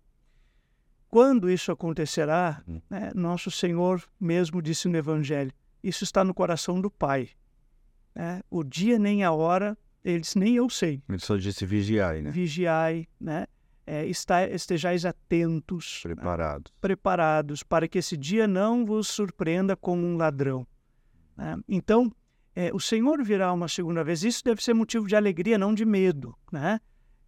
Quando 1.10 1.49
isso 1.49 1.71
acontecerá, 1.71 2.63
hum. 2.67 2.82
né, 2.89 3.12
nosso 3.13 3.52
Senhor 3.52 4.04
mesmo 4.19 4.62
disse 4.63 4.88
no 4.88 4.97
Evangelho: 4.97 5.52
isso 5.84 6.04
está 6.04 6.23
no 6.23 6.34
coração 6.34 6.82
do 6.82 6.89
Pai. 6.89 7.30
Né? 8.15 8.41
O 8.49 8.63
dia 8.63 8.97
nem 8.97 9.23
a 9.23 9.32
hora, 9.32 9.78
eles 10.04 10.34
nem 10.34 10.56
eu 10.56 10.67
sei. 10.69 11.04
Ele 11.08 11.19
só 11.19 11.38
disse 11.38 11.65
vigiai, 11.65 12.21
né? 12.21 12.32
Vigiai, 12.32 13.08
né? 13.19 13.45
É, 13.86 14.06
está, 14.06 14.48
estejais 14.48 15.06
atentos, 15.06 16.00
preparados. 16.04 16.72
Né? 16.72 16.78
preparados, 16.80 17.63
para 17.63 17.88
que 17.88 17.98
esse 17.98 18.15
dia 18.15 18.48
não 18.48 18.86
vos 18.86 19.10
surpreenda 19.10 19.76
como 19.76 20.06
um 20.06 20.15
ladrão. 20.15 20.65
Né? 21.36 21.58
Então, 21.67 22.12
é, 22.56 22.72
o 22.74 22.80
Senhor 22.80 23.22
virá 23.24 23.52
uma 23.52 23.67
segunda 23.67 24.04
vez. 24.04 24.24
Isso 24.24 24.43
deve 24.43 24.63
ser 24.63 24.74
motivo 24.74 25.08
de 25.08 25.15
alegria, 25.15 25.58
não 25.58 25.74
de 25.74 25.86
medo. 25.86 26.36
Né? 26.52 26.80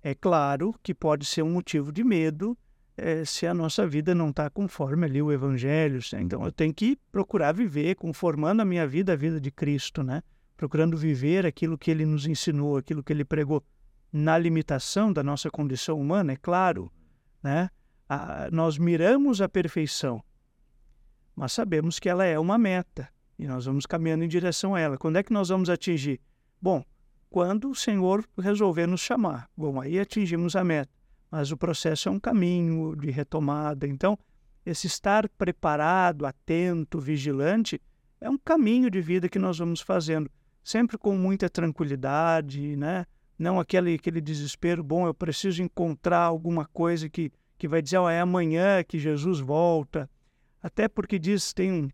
É 0.02 0.13
claro 0.13 0.74
que 0.84 0.94
pode 0.94 1.26
ser 1.26 1.41
um 1.41 1.52
motivo 1.52 1.91
de 1.91 2.04
medo 2.04 2.58
é, 2.98 3.26
se 3.26 3.46
a 3.46 3.54
nossa 3.54 3.88
vida 3.88 4.15
não 4.15 4.30
está 4.30 4.50
conforme 4.50 5.06
ali 5.06 5.22
o 5.22 5.32
Evangelho. 5.32 6.00
Né? 6.13 6.22
Então 6.22 6.44
eu 6.46 6.52
tenho 6.52 6.74
que 6.74 6.98
procurar 7.12 7.54
viver 7.54 7.96
conformando 7.96 8.62
a 8.62 8.65
minha 8.65 8.88
vida 8.88 9.13
a 9.13 9.15
vida 9.15 9.39
de 9.39 9.52
Cristo, 9.52 10.04
né? 10.04 10.22
Procurando 10.56 10.96
viver 10.96 11.46
aquilo 11.46 11.78
que 11.78 11.91
ele 11.91 12.06
nos 12.06 12.26
ensinou, 12.26 12.78
aquilo 12.78 13.04
que 13.04 13.12
ele 13.12 13.26
pregou, 13.26 13.62
na 14.17 14.38
limitação 14.38 15.12
da 15.12 15.23
nossa 15.23 15.49
condição 15.49 15.99
humana, 15.99 16.34
é 16.34 16.36
claro, 16.36 16.91
né? 17.43 17.69
A, 18.08 18.49
nós 18.51 18.78
miramos 18.78 19.41
a 19.41 19.49
perfeição, 19.49 20.23
mas 21.36 21.51
sabemos 21.51 21.99
que 21.99 22.08
ela 22.08 22.23
é 22.23 22.38
uma 22.38 22.58
meta 22.58 23.10
e 23.38 23.47
nós 23.47 23.65
vamos 23.65 23.86
caminhando 23.86 24.23
em 24.23 24.28
direção 24.28 24.75
a 24.75 24.80
ela. 24.80 24.97
Quando 24.97 25.17
é 25.17 25.23
que 25.23 25.34
nós 25.34 25.49
vamos 25.49 25.69
atingir? 25.69 26.21
Bom, 26.62 26.84
quando 27.30 27.69
o 27.69 27.75
Senhor 27.75 28.23
resolver 28.38 28.88
nos 28.88 29.01
chamar. 29.01 29.49
Bom, 29.58 29.82
aí 29.82 29.99
atingimos 29.99 30.56
a 30.56 30.63
meta 30.63 30.95
mas 31.36 31.51
o 31.51 31.58
processo 31.58 32.08
é 32.08 32.12
um 32.13 32.19
caminho 32.19 32.95
de 32.95 33.12
retomada. 33.12 33.86
Então, 33.86 34.17
esse 34.65 34.88
estar 34.88 35.28
preparado, 35.28 36.25
atento, 36.25 36.97
vigilante, 36.97 37.82
é 38.21 38.30
um 38.30 38.38
caminho 38.38 38.89
de 38.89 39.01
vida 39.01 39.28
que 39.28 39.38
nós 39.38 39.58
vamos 39.58 39.82
fazendo, 39.82 40.32
sempre 40.63 40.97
com 40.97 41.17
muita 41.17 41.49
tranquilidade, 41.49 42.78
né? 42.78 43.06
Não 43.38 43.60
aquele, 43.60 43.95
aquele 43.95 44.21
desespero, 44.21 44.84
bom, 44.84 45.06
eu 45.06 45.13
preciso 45.13 45.62
encontrar 45.62 46.21
alguma 46.21 46.65
coisa 46.65 47.10
que, 47.10 47.32
que 47.58 47.67
vai 47.67 47.82
dizer, 47.82 47.98
oh, 47.98 48.10
é 48.10 48.19
amanhã 48.19 48.84
que 48.84 48.98
Jesus 48.98 49.39
volta. 49.39 50.10
Até 50.63 50.88
porque 50.88 51.19
diz, 51.19 51.54
tem 51.54 51.71
um, 51.71 51.89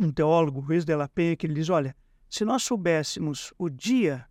um 0.00 0.10
teólogo, 0.10 0.60
Luiz 0.60 0.84
de 0.84 0.96
la 0.96 1.08
Penha, 1.08 1.36
que 1.36 1.46
ele 1.46 1.54
diz, 1.54 1.68
olha, 1.68 1.94
se 2.28 2.44
nós 2.44 2.62
soubéssemos 2.62 3.52
o 3.58 3.68
dia 3.68 4.26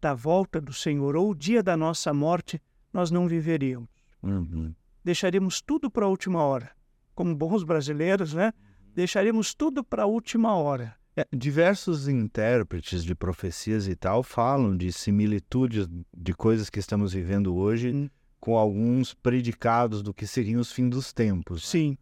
da 0.00 0.12
volta 0.12 0.60
do 0.60 0.72
Senhor 0.72 1.16
ou 1.16 1.30
o 1.30 1.34
dia 1.34 1.62
da 1.62 1.76
nossa 1.76 2.12
morte, 2.12 2.60
nós 2.92 3.10
não 3.10 3.28
viveríamos. 3.28 3.88
Uhum. 4.22 4.74
Deixaríamos 5.04 5.62
tudo 5.62 5.90
para 5.90 6.06
a 6.06 6.08
última 6.08 6.42
hora. 6.42 6.72
Como 7.14 7.34
bons 7.34 7.62
brasileiros, 7.62 8.34
né? 8.34 8.52
Deixaríamos 8.94 9.54
tudo 9.54 9.84
para 9.84 10.02
a 10.02 10.06
última 10.06 10.56
hora. 10.56 10.96
É, 11.16 11.26
diversos 11.32 12.08
intérpretes 12.08 13.04
de 13.04 13.14
profecias 13.14 13.86
e 13.86 13.94
tal 13.94 14.22
falam 14.22 14.76
de 14.76 14.92
similitudes 14.92 15.86
de 16.12 16.34
coisas 16.34 16.68
que 16.68 16.80
estamos 16.80 17.12
vivendo 17.12 17.54
hoje 17.54 17.92
hum. 17.92 18.10
com 18.40 18.58
alguns 18.58 19.14
predicados 19.14 20.02
do 20.02 20.12
que 20.12 20.26
seriam 20.26 20.60
os 20.60 20.72
fins 20.72 20.90
dos 20.90 21.12
tempos. 21.12 21.62
Né? 21.62 21.68
Sim. 21.68 21.98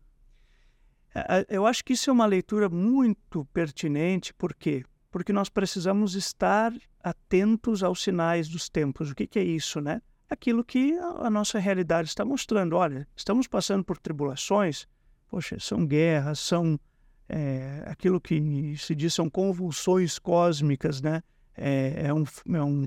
É, 1.15 1.47
eu 1.51 1.67
acho 1.67 1.85
que 1.85 1.93
isso 1.93 2.09
é 2.09 2.13
uma 2.13 2.25
leitura 2.25 2.71
muito 2.71 3.45
pertinente, 3.53 4.33
por 4.33 4.55
quê? 4.55 4.83
Porque 5.11 5.33
nós 5.33 5.51
precisamos 5.51 6.15
estar 6.15 6.73
atentos 7.03 7.83
aos 7.83 8.03
sinais 8.03 8.49
dos 8.49 8.71
tempos. 8.71 9.11
O 9.11 9.15
que, 9.15 9.27
que 9.27 9.39
é 9.39 9.45
isso, 9.45 9.79
né? 9.81 10.01
aquilo 10.33 10.65
que 10.65 10.97
a, 10.99 11.29
nossa 11.31 11.59
realidade 11.59 12.09
está 12.09 12.25
mostrando. 12.25 12.75
Olha, 12.75 13.07
estamos 13.15 13.47
passando 13.47 13.85
por 13.85 13.99
tribulações, 13.99 14.89
poxa, 15.29 15.59
são 15.61 15.87
guerras, 15.87 16.39
são 16.39 16.81
é, 17.29 17.83
aquilo 17.87 18.21
que 18.21 18.77
se 18.77 18.95
diz 18.95 19.15
são 19.15 19.31
convulsões 19.31 20.19
cósmicas, 20.19 21.01
né? 21.01 21.23
É, 21.55 22.07
é, 22.07 22.15
um, 22.15 22.25
é 22.55 22.63
um 22.63 22.87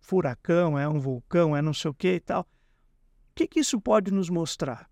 furacão, 0.00 0.78
é 0.78 0.88
um 0.88 1.00
vulcão, 1.00 1.56
é 1.56 1.62
não 1.62 1.74
sei 1.74 1.90
o 1.90 1.94
que 1.94 2.14
e 2.14 2.20
tal. 2.20 2.42
O 2.42 3.34
que, 3.34 3.46
que 3.46 3.60
isso 3.60 3.80
pode 3.80 4.12
nos 4.12 4.30
mostrar? 4.30 4.88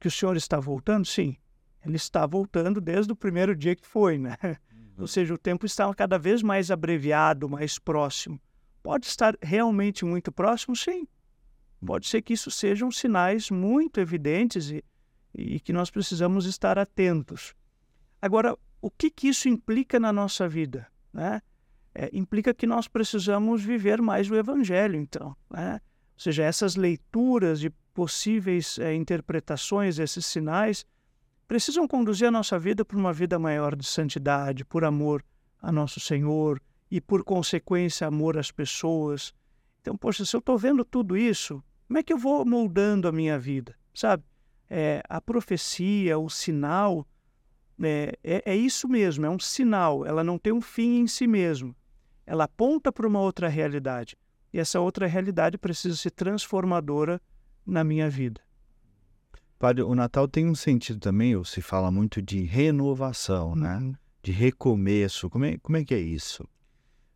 Que 0.00 0.08
o 0.08 0.10
Senhor 0.10 0.36
está 0.36 0.58
voltando? 0.58 1.06
Sim, 1.06 1.36
ele 1.84 1.96
está 1.96 2.26
voltando 2.26 2.80
desde 2.80 3.12
o 3.12 3.16
primeiro 3.16 3.54
dia 3.54 3.76
que 3.76 3.86
foi, 3.86 4.18
né? 4.18 4.36
Uhum. 4.72 5.02
Ou 5.02 5.06
seja, 5.06 5.32
o 5.32 5.38
tempo 5.38 5.64
está 5.64 5.92
cada 5.94 6.18
vez 6.18 6.42
mais 6.42 6.70
abreviado, 6.70 7.48
mais 7.48 7.78
próximo. 7.78 8.38
Pode 8.82 9.06
estar 9.06 9.34
realmente 9.40 10.04
muito 10.04 10.30
próximo? 10.30 10.76
Sim. 10.76 11.06
Pode 11.84 12.06
ser 12.06 12.20
que 12.20 12.34
isso 12.34 12.50
sejam 12.50 12.90
sinais 12.90 13.50
muito 13.50 14.00
evidentes 14.00 14.70
e, 14.70 14.84
e 15.34 15.58
que 15.60 15.72
nós 15.72 15.90
precisamos 15.90 16.46
estar 16.46 16.78
atentos. 16.78 17.54
Agora, 18.22 18.56
o 18.80 18.88
que, 18.88 19.10
que 19.10 19.26
isso 19.26 19.48
implica 19.48 19.98
na 19.98 20.12
nossa 20.12 20.48
vida? 20.48 20.86
Né? 21.12 21.42
É, 21.92 22.08
implica 22.12 22.54
que 22.54 22.68
nós 22.68 22.86
precisamos 22.86 23.64
viver 23.64 24.00
mais 24.00 24.30
o 24.30 24.36
Evangelho, 24.36 24.94
então. 24.94 25.36
Né? 25.50 25.80
Ou 26.14 26.20
seja, 26.20 26.44
essas 26.44 26.76
leituras 26.76 27.58
de 27.58 27.68
possíveis 27.92 28.78
é, 28.78 28.94
interpretações, 28.94 29.98
esses 29.98 30.24
sinais, 30.24 30.86
precisam 31.48 31.86
conduzir 31.88 32.28
a 32.28 32.30
nossa 32.30 32.58
vida 32.60 32.84
para 32.84 32.96
uma 32.96 33.12
vida 33.12 33.40
maior 33.40 33.74
de 33.74 33.84
santidade, 33.84 34.64
por 34.64 34.84
amor 34.84 35.24
a 35.60 35.72
nosso 35.72 35.98
Senhor, 35.98 36.62
e, 36.88 37.00
por 37.00 37.24
consequência, 37.24 38.06
amor 38.06 38.38
às 38.38 38.52
pessoas. 38.52 39.34
Então, 39.80 39.96
poxa, 39.96 40.24
se 40.24 40.36
eu 40.36 40.38
estou 40.38 40.56
vendo 40.56 40.84
tudo 40.84 41.16
isso, 41.16 41.62
como 41.88 41.98
é 41.98 42.02
que 42.02 42.12
eu 42.12 42.18
vou 42.18 42.44
moldando 42.46 43.08
a 43.08 43.12
minha 43.12 43.38
vida? 43.38 43.74
Sabe? 43.92 44.22
É, 44.70 45.02
a 45.08 45.20
profecia, 45.20 46.18
o 46.18 46.30
sinal, 46.30 47.06
é, 47.80 48.18
é, 48.22 48.42
é 48.52 48.56
isso 48.56 48.88
mesmo, 48.88 49.26
é 49.26 49.30
um 49.30 49.38
sinal. 49.38 50.04
Ela 50.04 50.24
não 50.24 50.38
tem 50.38 50.52
um 50.52 50.60
fim 50.60 51.00
em 51.00 51.06
si 51.06 51.26
mesmo. 51.26 51.74
Ela 52.26 52.44
aponta 52.44 52.92
para 52.92 53.06
uma 53.06 53.20
outra 53.20 53.48
realidade. 53.48 54.16
E 54.52 54.58
essa 54.58 54.80
outra 54.80 55.06
realidade 55.06 55.56
precisa 55.56 55.96
ser 55.96 56.10
transformadora 56.10 57.20
na 57.66 57.82
minha 57.82 58.08
vida. 58.08 58.40
Padre, 59.58 59.82
o 59.82 59.94
Natal 59.94 60.26
tem 60.26 60.46
um 60.46 60.54
sentido 60.54 60.98
também, 60.98 61.36
ou 61.36 61.44
se 61.44 61.62
fala 61.62 61.90
muito 61.90 62.20
de 62.20 62.42
renovação, 62.42 63.54
né? 63.54 63.76
uhum. 63.76 63.94
De 64.22 64.32
recomeço. 64.32 65.30
Como 65.30 65.44
é, 65.44 65.56
como 65.58 65.76
é 65.76 65.84
que 65.84 65.94
é 65.94 66.00
isso? 66.00 66.46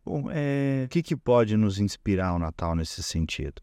Bom, 0.05 0.29
é... 0.31 0.85
O 0.85 0.89
que, 0.89 1.03
que 1.03 1.15
pode 1.15 1.57
nos 1.57 1.79
inspirar 1.79 2.33
o 2.33 2.39
Natal 2.39 2.73
nesse 2.73 3.03
sentido? 3.03 3.61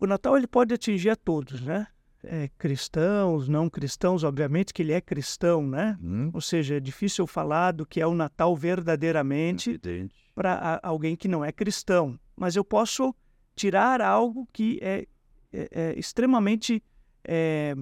O 0.00 0.06
Natal 0.06 0.36
ele 0.36 0.46
pode 0.46 0.72
atingir 0.72 1.10
a 1.10 1.16
todos, 1.16 1.60
né? 1.60 1.86
É, 2.26 2.48
cristãos, 2.58 3.48
não 3.48 3.68
cristãos, 3.68 4.24
obviamente 4.24 4.72
que 4.72 4.82
ele 4.82 4.92
é 4.92 5.00
cristão, 5.00 5.66
né? 5.66 5.98
Hum. 6.02 6.30
Ou 6.32 6.40
seja, 6.40 6.76
é 6.76 6.80
difícil 6.80 7.26
falar 7.26 7.72
do 7.72 7.86
que 7.86 8.00
é 8.00 8.06
o 8.06 8.14
Natal 8.14 8.56
verdadeiramente 8.56 9.80
para 10.34 10.80
alguém 10.82 11.16
que 11.16 11.28
não 11.28 11.44
é 11.44 11.52
cristão. 11.52 12.18
Mas 12.36 12.56
eu 12.56 12.64
posso 12.64 13.14
tirar 13.54 14.00
algo 14.00 14.48
que 14.52 14.78
é, 14.82 15.06
é, 15.52 15.68
é 15.70 15.98
extremamente, 15.98 16.82
é, 17.24 17.74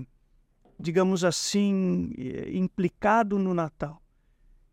digamos 0.78 1.24
assim, 1.24 2.12
é, 2.18 2.57
implicado 2.57 3.38
no 3.38 3.55
Natal 3.55 4.02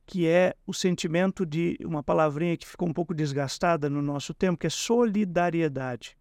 que 0.10 0.28
é 0.28 0.56
o 0.66 0.74
sentimento 0.74 1.46
de 1.46 1.78
uma 1.86 2.02
palavrinha 2.02 2.58
que 2.58 2.66
ficou 2.66 2.90
um 2.90 2.94
pouco 2.94 3.14
desgastada 3.14 3.92
no 3.92 4.02
nosso 4.02 4.34
tempo, 4.34 4.58
que 4.58 4.66
é 4.66 4.70
solidariedade. 4.70 6.18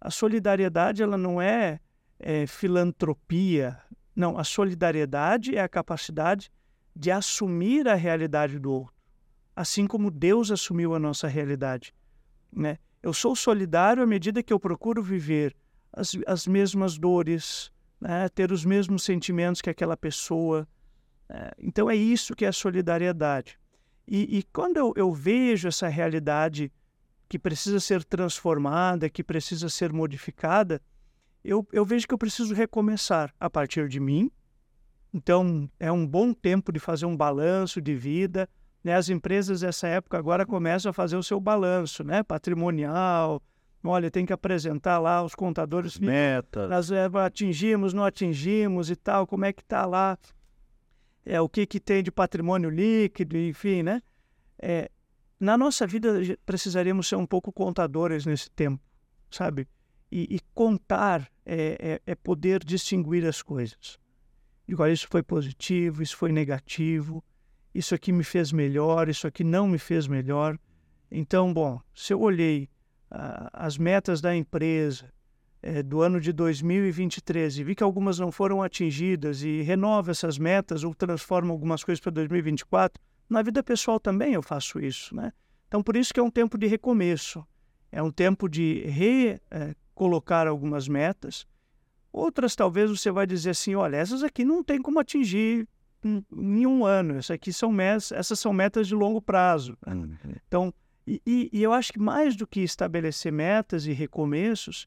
A 0.00 0.08
solidariedade 0.08 1.02
ela 1.02 1.18
não 1.18 1.42
é, 1.42 1.80
é 2.22 2.46
filantropia, 2.46 3.78
não. 4.14 4.38
A 4.38 4.44
solidariedade 4.44 5.56
é 5.56 5.60
a 5.60 5.68
capacidade 5.68 6.50
de 6.94 7.10
assumir 7.10 7.88
a 7.88 7.94
realidade 7.94 8.58
do 8.58 8.72
outro, 8.72 8.94
assim 9.56 9.86
como 9.86 10.10
Deus 10.10 10.50
assumiu 10.50 10.94
a 10.94 10.98
nossa 10.98 11.26
realidade. 11.26 11.94
Né? 12.52 12.78
Eu 13.02 13.12
sou 13.12 13.34
solidário 13.34 14.02
à 14.02 14.06
medida 14.06 14.42
que 14.42 14.52
eu 14.52 14.60
procuro 14.60 15.02
viver 15.02 15.56
as, 15.92 16.16
as 16.26 16.46
mesmas 16.46 16.98
dores, 16.98 17.72
né? 18.00 18.28
ter 18.28 18.52
os 18.52 18.64
mesmos 18.64 19.02
sentimentos 19.02 19.60
que 19.60 19.70
aquela 19.70 19.96
pessoa, 19.96 20.68
é, 21.28 21.54
então 21.58 21.90
é 21.90 21.96
isso 21.96 22.34
que 22.34 22.44
é 22.44 22.48
a 22.48 22.52
solidariedade. 22.52 23.58
E, 24.06 24.38
e 24.38 24.42
quando 24.42 24.76
eu, 24.76 24.92
eu, 24.96 25.12
vejo 25.12 25.68
essa 25.68 25.88
realidade 25.88 26.70
que 27.28 27.38
precisa 27.38 27.80
ser 27.80 28.04
transformada, 28.04 29.08
que 29.08 29.24
precisa 29.24 29.68
ser 29.68 29.92
modificada, 29.92 30.82
eu, 31.44 31.66
eu 31.72 31.84
vejo 31.84 32.06
que 32.06 32.14
eu 32.14 32.18
preciso 32.18 32.54
recomeçar 32.54 33.34
a 33.38 33.50
partir 33.50 33.88
de 33.88 33.98
mim, 33.98 34.30
Então, 35.12 35.68
é 35.78 35.92
um 35.92 36.06
bom 36.06 36.32
tempo 36.32 36.72
de 36.72 36.78
fazer 36.78 37.04
um 37.04 37.16
balanço 37.16 37.80
de 37.80 37.94
vida. 37.94 38.48
Né? 38.82 38.94
As 38.94 39.08
empresas 39.08 39.60
dessa 39.60 39.86
época 39.86 40.16
agora 40.16 40.46
começam 40.46 40.88
a 40.88 40.92
fazer 40.92 41.16
o 41.16 41.22
seu 41.22 41.38
balanço 41.38 42.02
né? 42.02 42.22
patrimonial. 42.22 43.42
Olha, 43.84 44.10
tem 44.10 44.24
que 44.24 44.32
apresentar 44.32 44.98
lá 44.98 45.22
os 45.22 45.34
contadores. 45.34 45.98
Metas. 45.98 46.70
Nós 46.70 46.90
é, 46.90 47.10
atingimos, 47.24 47.92
não 47.92 48.04
atingimos 48.04 48.90
e 48.90 48.96
tal. 48.96 49.26
Como 49.26 49.44
é 49.44 49.52
que 49.52 49.60
está 49.60 49.84
lá? 49.84 50.16
É, 51.26 51.40
o 51.40 51.48
que, 51.48 51.66
que 51.66 51.80
tem 51.80 52.02
de 52.02 52.10
patrimônio 52.10 52.70
líquido, 52.70 53.36
enfim, 53.36 53.82
né? 53.82 54.02
É, 54.58 54.90
na 55.38 55.58
nossa 55.58 55.86
vida, 55.86 56.20
precisaríamos 56.46 57.08
ser 57.08 57.16
um 57.16 57.26
pouco 57.26 57.52
contadores 57.52 58.24
nesse 58.24 58.48
tempo, 58.50 58.80
sabe? 59.30 59.66
E, 60.14 60.36
e 60.36 60.40
contar 60.52 61.26
é, 61.46 62.00
é, 62.06 62.12
é, 62.12 62.14
poder 62.14 62.62
distinguir 62.62 63.24
as 63.24 63.40
coisas. 63.40 63.98
Digo, 64.68 64.82
olha, 64.82 64.92
isso 64.92 65.08
foi 65.10 65.22
positivo, 65.22 66.02
isso 66.02 66.16
foi 66.16 66.30
negativo, 66.30 67.24
isso 67.74 67.94
aqui 67.94 68.12
me 68.12 68.22
fez 68.22 68.52
melhor, 68.52 69.08
isso 69.08 69.26
aqui 69.26 69.42
não 69.42 69.66
me 69.66 69.78
fez 69.78 70.06
melhor. 70.06 70.58
Então, 71.10 71.52
bom, 71.52 71.80
se 71.94 72.12
eu 72.12 72.20
olhei 72.20 72.68
as 73.52 73.76
metas 73.76 74.20
da 74.20 74.34
empresa 74.34 75.12
é, 75.62 75.82
do 75.82 76.00
ano 76.00 76.20
de 76.20 76.32
2023 76.32 77.58
e 77.58 77.64
vi 77.64 77.74
que 77.74 77.82
algumas 77.82 78.18
não 78.18 78.32
foram 78.32 78.62
atingidas 78.62 79.42
e 79.42 79.62
renova 79.62 80.10
essas 80.10 80.38
metas 80.38 80.82
ou 80.84 80.94
transforma 80.94 81.52
algumas 81.52 81.84
coisas 81.84 82.00
para 82.00 82.12
2024, 82.12 83.02
na 83.28 83.42
vida 83.42 83.62
pessoal 83.62 84.00
também 84.00 84.34
eu 84.34 84.42
faço 84.42 84.80
isso, 84.80 85.14
né? 85.14 85.32
Então, 85.68 85.82
por 85.82 85.96
isso 85.96 86.12
que 86.12 86.20
é 86.20 86.22
um 86.22 86.30
tempo 86.30 86.58
de 86.58 86.66
recomeço, 86.66 87.46
é 87.90 88.02
um 88.02 88.10
tempo 88.10 88.48
de 88.48 88.84
recolocar 89.94 90.46
algumas 90.46 90.88
metas, 90.88 91.46
Outras 92.12 92.54
talvez 92.54 92.90
você 92.90 93.10
vai 93.10 93.26
dizer 93.26 93.50
assim, 93.50 93.74
olha, 93.74 93.96
essas 93.96 94.22
aqui 94.22 94.44
não 94.44 94.62
tem 94.62 94.80
como 94.80 95.00
atingir 95.00 95.66
em 96.04 96.66
um 96.66 96.84
ano. 96.84 97.14
Essas 97.14 97.30
aqui 97.30 97.52
são 97.52 97.72
metas, 97.72 98.12
essas 98.12 98.38
são 98.38 98.52
metas 98.52 98.86
de 98.86 98.94
longo 98.94 99.22
prazo. 99.22 99.78
Uhum. 99.86 100.14
Então, 100.46 100.74
e, 101.06 101.48
e, 101.50 101.62
eu 101.62 101.72
acho 101.72 101.92
que 101.92 101.98
mais 101.98 102.36
do 102.36 102.46
que 102.46 102.60
estabelecer 102.60 103.32
metas 103.32 103.86
e 103.86 103.92
recomeços, 103.92 104.86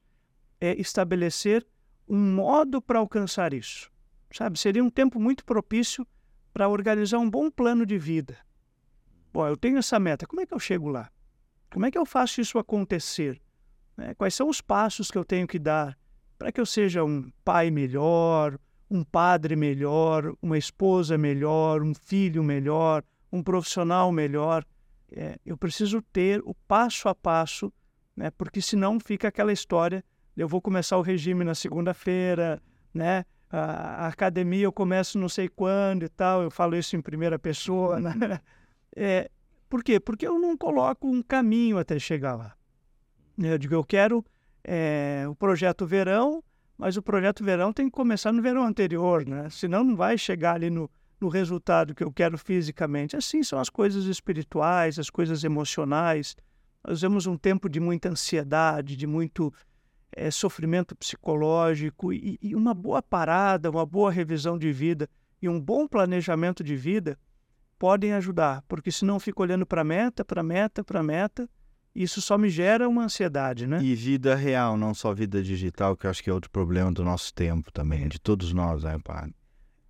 é 0.62 0.80
estabelecer 0.80 1.66
um 2.08 2.36
modo 2.36 2.80
para 2.80 3.00
alcançar 3.00 3.54
isso. 3.54 3.92
Sabe, 4.32 4.60
seria 4.60 4.84
um 4.84 4.90
tempo 4.90 5.20
muito 5.20 5.44
propício 5.44 6.06
para 6.54 6.70
organizar 6.70 7.18
um 7.18 7.30
bom 7.30 7.50
plano 7.50 7.86
de 7.86 7.98
vida. 7.98 8.38
Bom, 9.34 9.48
eu 9.48 9.58
tenho 9.58 9.78
essa 9.78 10.00
meta, 10.00 10.28
como 10.28 10.42
é 10.42 10.46
que 10.46 10.54
eu 10.54 10.60
chego 10.60 10.90
lá? 10.90 11.10
Como 11.72 11.86
é 11.86 11.92
que 11.92 11.98
eu 11.98 12.06
faço 12.06 12.40
isso 12.40 12.60
acontecer? 12.60 13.42
Né? 13.98 14.14
Quais 14.16 14.34
são 14.34 14.50
os 14.50 14.62
passos 14.62 15.10
que 15.10 15.18
eu 15.18 15.26
tenho 15.26 15.48
que 15.48 15.60
dar? 15.60 15.98
para 16.38 16.52
que 16.52 16.60
eu 16.60 16.66
seja 16.66 17.04
um 17.04 17.30
pai 17.44 17.72
melhor, 17.72 18.60
um 18.90 19.04
padre 19.04 19.56
melhor, 19.56 20.36
uma 20.42 20.58
esposa 20.58 21.18
melhor, 21.18 21.82
um 21.82 21.94
filho 21.94 22.44
melhor, 22.44 23.04
um 23.32 23.42
profissional 23.42 24.12
melhor. 24.12 24.66
É, 25.12 25.38
eu 25.46 25.58
preciso 25.58 26.02
ter 26.02 26.42
o 26.46 26.54
passo 26.68 27.08
a 27.08 27.16
passo, 27.16 27.72
né? 28.16 28.32
porque 28.32 28.62
senão 28.62 29.00
fica 29.00 29.28
aquela 29.28 29.54
história: 29.54 30.04
eu 30.36 30.48
vou 30.48 30.62
começar 30.62 30.98
o 30.98 31.02
regime 31.02 31.44
na 31.44 31.56
segunda-feira, 31.56 32.62
né? 32.94 33.26
A, 33.50 34.08
academia 34.08 34.64
eu 34.64 34.72
começo 34.72 35.18
não 35.18 35.30
sei 35.30 35.48
quando 35.48 36.04
e 36.04 36.10
tal, 36.10 36.42
eu 36.42 36.52
falo 36.52 36.76
isso 36.76 36.96
em 36.96 37.02
primeira 37.02 37.40
pessoa. 37.40 38.00
Né? 38.00 38.14
É, 38.98 39.30
por 39.68 39.84
quê? 39.84 40.00
Porque 40.00 40.26
eu 40.26 40.40
não 40.40 40.56
coloco 40.56 41.06
um 41.06 41.22
caminho 41.22 41.78
até 41.78 42.00
chegar 42.00 42.34
lá. 42.34 42.56
Eu 43.38 43.58
digo, 43.58 43.74
eu 43.74 43.84
quero 43.84 44.26
é, 44.64 45.26
o 45.30 45.36
projeto 45.36 45.86
verão, 45.86 46.44
mas 46.78 46.98
o 46.98 47.02
projeto 47.02 47.44
verão 47.44 47.72
tem 47.72 47.86
que 47.86 47.92
começar 47.92 48.32
no 48.32 48.42
verão 48.42 48.66
anterior, 48.66 49.26
né? 49.26 49.50
Senão 49.50 49.84
não 49.84 49.96
vai 49.96 50.18
chegar 50.18 50.56
ali 50.56 50.70
no, 50.70 50.90
no 51.20 51.28
resultado 51.28 51.94
que 51.94 52.04
eu 52.04 52.12
quero 52.12 52.38
fisicamente. 52.38 53.16
Assim 53.16 53.44
são 53.44 53.60
as 53.60 53.70
coisas 53.70 54.06
espirituais, 54.06 55.00
as 55.00 55.10
coisas 55.10 55.44
emocionais. 55.44 56.36
Nós 56.86 57.02
vemos 57.02 57.26
um 57.28 57.38
tempo 57.38 57.70
de 57.70 57.80
muita 57.80 58.10
ansiedade, 58.10 58.96
de 58.96 59.08
muito 59.08 59.54
é, 60.12 60.32
sofrimento 60.32 60.96
psicológico 60.96 62.14
e, 62.14 62.38
e 62.42 62.56
uma 62.56 62.74
boa 62.74 63.02
parada, 63.02 63.70
uma 63.70 63.86
boa 63.86 64.12
revisão 64.12 64.58
de 64.58 64.72
vida 64.72 65.10
e 65.42 65.50
um 65.50 65.60
bom 65.60 65.88
planejamento 65.88 66.64
de 66.64 66.76
vida 66.76 67.20
podem 67.78 68.14
ajudar, 68.14 68.64
porque 68.68 68.90
senão 68.90 69.20
fico 69.20 69.42
olhando 69.42 69.66
para 69.66 69.84
meta, 69.84 70.24
para 70.24 70.42
meta, 70.42 70.84
para 70.84 71.04
meta 71.04 71.50
isso 71.96 72.22
só 72.22 72.38
me 72.38 72.50
gera 72.50 72.90
uma 72.90 73.06
ansiedade, 73.06 73.66
né? 73.66 73.82
E 73.82 73.96
vida 73.96 74.36
real, 74.36 74.76
não 74.76 74.94
só 74.94 75.14
vida 75.14 75.42
digital, 75.42 75.96
que 75.96 76.06
eu 76.06 76.12
acho 76.12 76.22
que 76.22 76.30
é 76.30 76.34
outro 76.34 76.52
problema 76.52 76.92
do 76.92 77.06
nosso 77.06 77.34
tempo 77.34 77.72
também, 77.72 78.10
de 78.10 78.20
todos 78.20 78.52
nós, 78.52 78.84
né, 78.84 79.00
pai? 79.02 79.34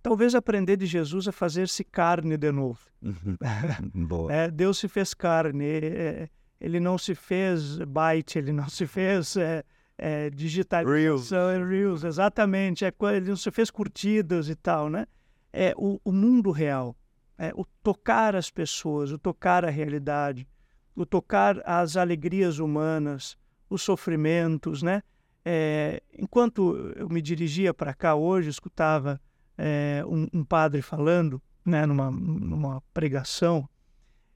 Talvez 0.02 0.36
aprender 0.36 0.76
de 0.76 0.86
Jesus 0.86 1.26
a 1.26 1.32
fazer-se 1.32 1.82
carne 1.82 2.36
de 2.36 2.52
novo. 2.52 2.78
Uhum. 3.02 3.36
Boa. 4.06 4.32
É, 4.32 4.48
Deus 4.48 4.78
se 4.78 4.86
fez 4.86 5.12
carne, 5.12 5.64
é, 5.64 6.28
ele 6.60 6.78
não 6.78 6.96
se 6.96 7.12
fez 7.12 7.78
byte, 7.78 8.38
ele 8.38 8.52
não 8.52 8.68
se 8.68 8.86
fez 8.86 9.36
é, 9.36 9.64
é, 9.98 10.30
digitalização, 10.30 11.48
Reels. 11.48 11.68
Reels, 11.68 12.04
exatamente, 12.04 12.84
é, 12.84 12.92
ele 13.16 13.30
não 13.30 13.36
se 13.36 13.50
fez 13.50 13.68
curtidas 13.68 14.48
e 14.48 14.54
tal, 14.54 14.88
né? 14.88 15.08
É 15.52 15.74
o, 15.76 16.00
o 16.04 16.12
mundo 16.12 16.52
real, 16.52 16.94
é, 17.36 17.50
o 17.56 17.64
tocar 17.82 18.36
as 18.36 18.48
pessoas, 18.48 19.10
o 19.10 19.18
tocar 19.18 19.64
a 19.64 19.70
realidade 19.70 20.46
o 20.96 21.04
tocar 21.04 21.62
as 21.64 21.96
alegrias 21.96 22.58
humanas, 22.58 23.36
os 23.68 23.82
sofrimentos, 23.82 24.82
né? 24.82 25.02
É, 25.44 26.02
enquanto 26.18 26.92
eu 26.96 27.08
me 27.08 27.22
dirigia 27.22 27.72
para 27.72 27.94
cá 27.94 28.14
hoje, 28.14 28.48
escutava 28.48 29.20
é, 29.56 30.02
um, 30.06 30.26
um, 30.32 30.44
padre 30.44 30.82
falando, 30.82 31.40
né, 31.64 31.86
numa, 31.86 32.10
numa 32.10 32.82
pregação, 32.92 33.68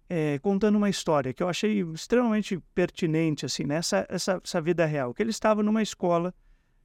é, 0.09 0.39
contando 0.39 0.77
uma 0.77 0.89
história 0.89 1.33
que 1.33 1.43
eu 1.43 1.49
achei 1.49 1.81
extremamente 1.95 2.61
pertinente, 2.75 3.45
assim, 3.47 3.65
nessa 3.65 4.01
né, 4.01 4.07
essa, 4.09 4.41
essa 4.45 4.61
vida 4.61 4.85
real. 4.87 5.13
Que 5.13 5.23
ele 5.23 5.31
estava 5.31 5.63
numa 5.63 5.83
escola 5.83 6.33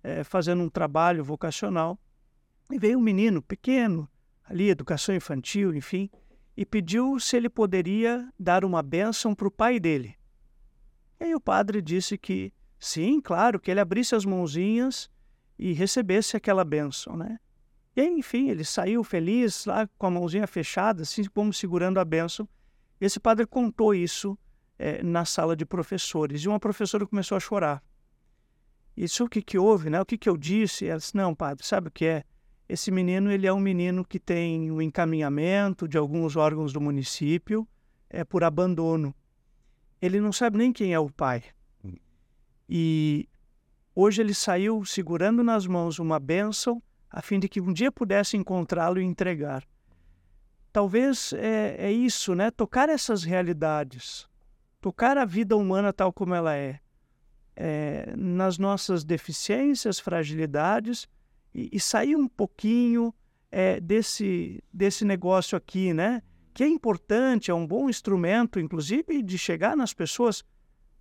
é, 0.01 0.23
fazendo 0.23 0.63
um 0.63 0.69
trabalho 0.69 1.23
vocacional 1.23 1.99
e 2.71 2.79
veio 2.79 2.97
um 2.97 3.01
menino 3.01 3.41
pequeno 3.41 4.09
ali, 4.43 4.69
educação 4.69 5.13
infantil, 5.13 5.75
enfim, 5.75 6.09
e 6.55 6.65
pediu 6.65 7.19
se 7.19 7.35
ele 7.35 7.49
poderia 7.49 8.31
dar 8.39 8.63
uma 8.63 8.81
bênção 8.81 9.35
para 9.35 9.47
o 9.47 9.51
pai 9.51 9.79
dele. 9.79 10.15
E 11.19 11.25
aí 11.25 11.35
o 11.35 11.39
padre 11.39 11.81
disse 11.81 12.17
que 12.17 12.53
sim, 12.79 13.19
claro, 13.19 13.59
que 13.59 13.71
ele 13.71 13.79
abrisse 13.79 14.15
as 14.15 14.25
mãozinhas 14.25 15.09
e 15.57 15.73
recebesse 15.73 16.35
aquela 16.37 16.63
bênção, 16.63 17.15
né? 17.15 17.39
E 17.95 18.01
aí, 18.01 18.09
enfim, 18.09 18.49
ele 18.49 18.65
saiu 18.65 19.03
feliz 19.03 19.65
lá 19.65 19.87
com 19.97 20.07
a 20.07 20.11
mãozinha 20.11 20.45
fechada, 20.45 21.03
assim 21.03 21.23
como 21.25 21.53
segurando 21.53 21.97
a 21.97 22.05
bênção. 22.05 22.47
Esse 22.99 23.19
padre 23.19 23.47
contou 23.47 23.95
isso 23.95 24.37
é, 24.77 25.01
na 25.01 25.23
sala 25.23 25.55
de 25.55 25.65
professores 25.65 26.41
e 26.41 26.49
uma 26.49 26.59
professora 26.59 27.05
começou 27.05 27.37
a 27.37 27.39
chorar. 27.39 27.81
Isso 28.97 29.25
o 29.25 29.29
que 29.29 29.41
que 29.41 29.57
houve, 29.57 29.89
né? 29.89 29.99
O 30.01 30.05
que 30.05 30.17
que 30.17 30.29
eu 30.29 30.37
disse? 30.37 30.87
Ela 30.87 30.99
disse, 30.99 31.15
não, 31.15 31.33
padre, 31.33 31.65
sabe 31.65 31.87
o 31.87 31.91
que 31.91 32.05
é? 32.05 32.23
Esse 32.67 32.89
menino 32.89 33.31
ele 33.31 33.45
é 33.45 33.53
um 33.53 33.59
menino 33.59 34.03
que 34.03 34.19
tem 34.19 34.71
o 34.71 34.81
encaminhamento 34.81 35.87
de 35.87 35.97
alguns 35.97 36.35
órgãos 36.35 36.73
do 36.73 36.81
município 36.81 37.67
é 38.09 38.23
por 38.23 38.43
abandono. 38.43 39.13
Ele 40.01 40.19
não 40.19 40.31
sabe 40.31 40.57
nem 40.57 40.73
quem 40.73 40.93
é 40.93 40.99
o 40.99 41.09
pai. 41.09 41.43
E 42.67 43.29
hoje 43.93 44.21
ele 44.21 44.33
saiu 44.33 44.83
segurando 44.83 45.43
nas 45.43 45.67
mãos 45.67 45.99
uma 45.99 46.19
bênção 46.19 46.81
a 47.09 47.21
fim 47.21 47.39
de 47.39 47.47
que 47.47 47.61
um 47.61 47.71
dia 47.71 47.91
pudesse 47.91 48.35
encontrá-lo 48.35 48.99
e 48.99 49.03
entregar. 49.03 49.63
Talvez 50.73 51.33
é, 51.33 51.75
é 51.77 51.91
isso, 51.91 52.33
né? 52.33 52.51
Tocar 52.51 52.89
essas 52.89 53.23
realidades, 53.23 54.27
tocar 54.81 55.17
a 55.17 55.23
vida 55.23 55.55
humana 55.55 55.93
tal 55.93 56.11
como 56.11 56.33
ela 56.33 56.55
é, 56.55 56.79
é 57.55 58.13
nas 58.17 58.57
nossas 58.57 59.03
deficiências, 59.03 59.99
fragilidades 59.99 61.07
e, 61.55 61.69
e 61.71 61.79
sair 61.79 62.17
um 62.17 62.27
pouquinho 62.27 63.13
é, 63.49 63.79
desse, 63.79 64.61
desse 64.71 65.05
negócio 65.05 65.57
aqui, 65.57 65.93
né? 65.93 66.21
Que 66.53 66.63
é 66.65 66.67
importante, 66.67 67.49
é 67.49 67.53
um 67.53 67.65
bom 67.65 67.89
instrumento, 67.89 68.59
inclusive, 68.59 69.23
de 69.23 69.37
chegar 69.37 69.75
nas 69.75 69.93
pessoas, 69.93 70.43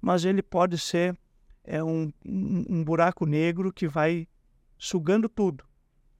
mas 0.00 0.24
ele 0.24 0.42
pode 0.42 0.78
ser 0.78 1.18
é, 1.64 1.82
um, 1.82 2.12
um, 2.24 2.84
buraco 2.84 3.26
negro 3.26 3.72
que 3.72 3.88
vai 3.88 4.28
sugando 4.78 5.28
tudo 5.28 5.64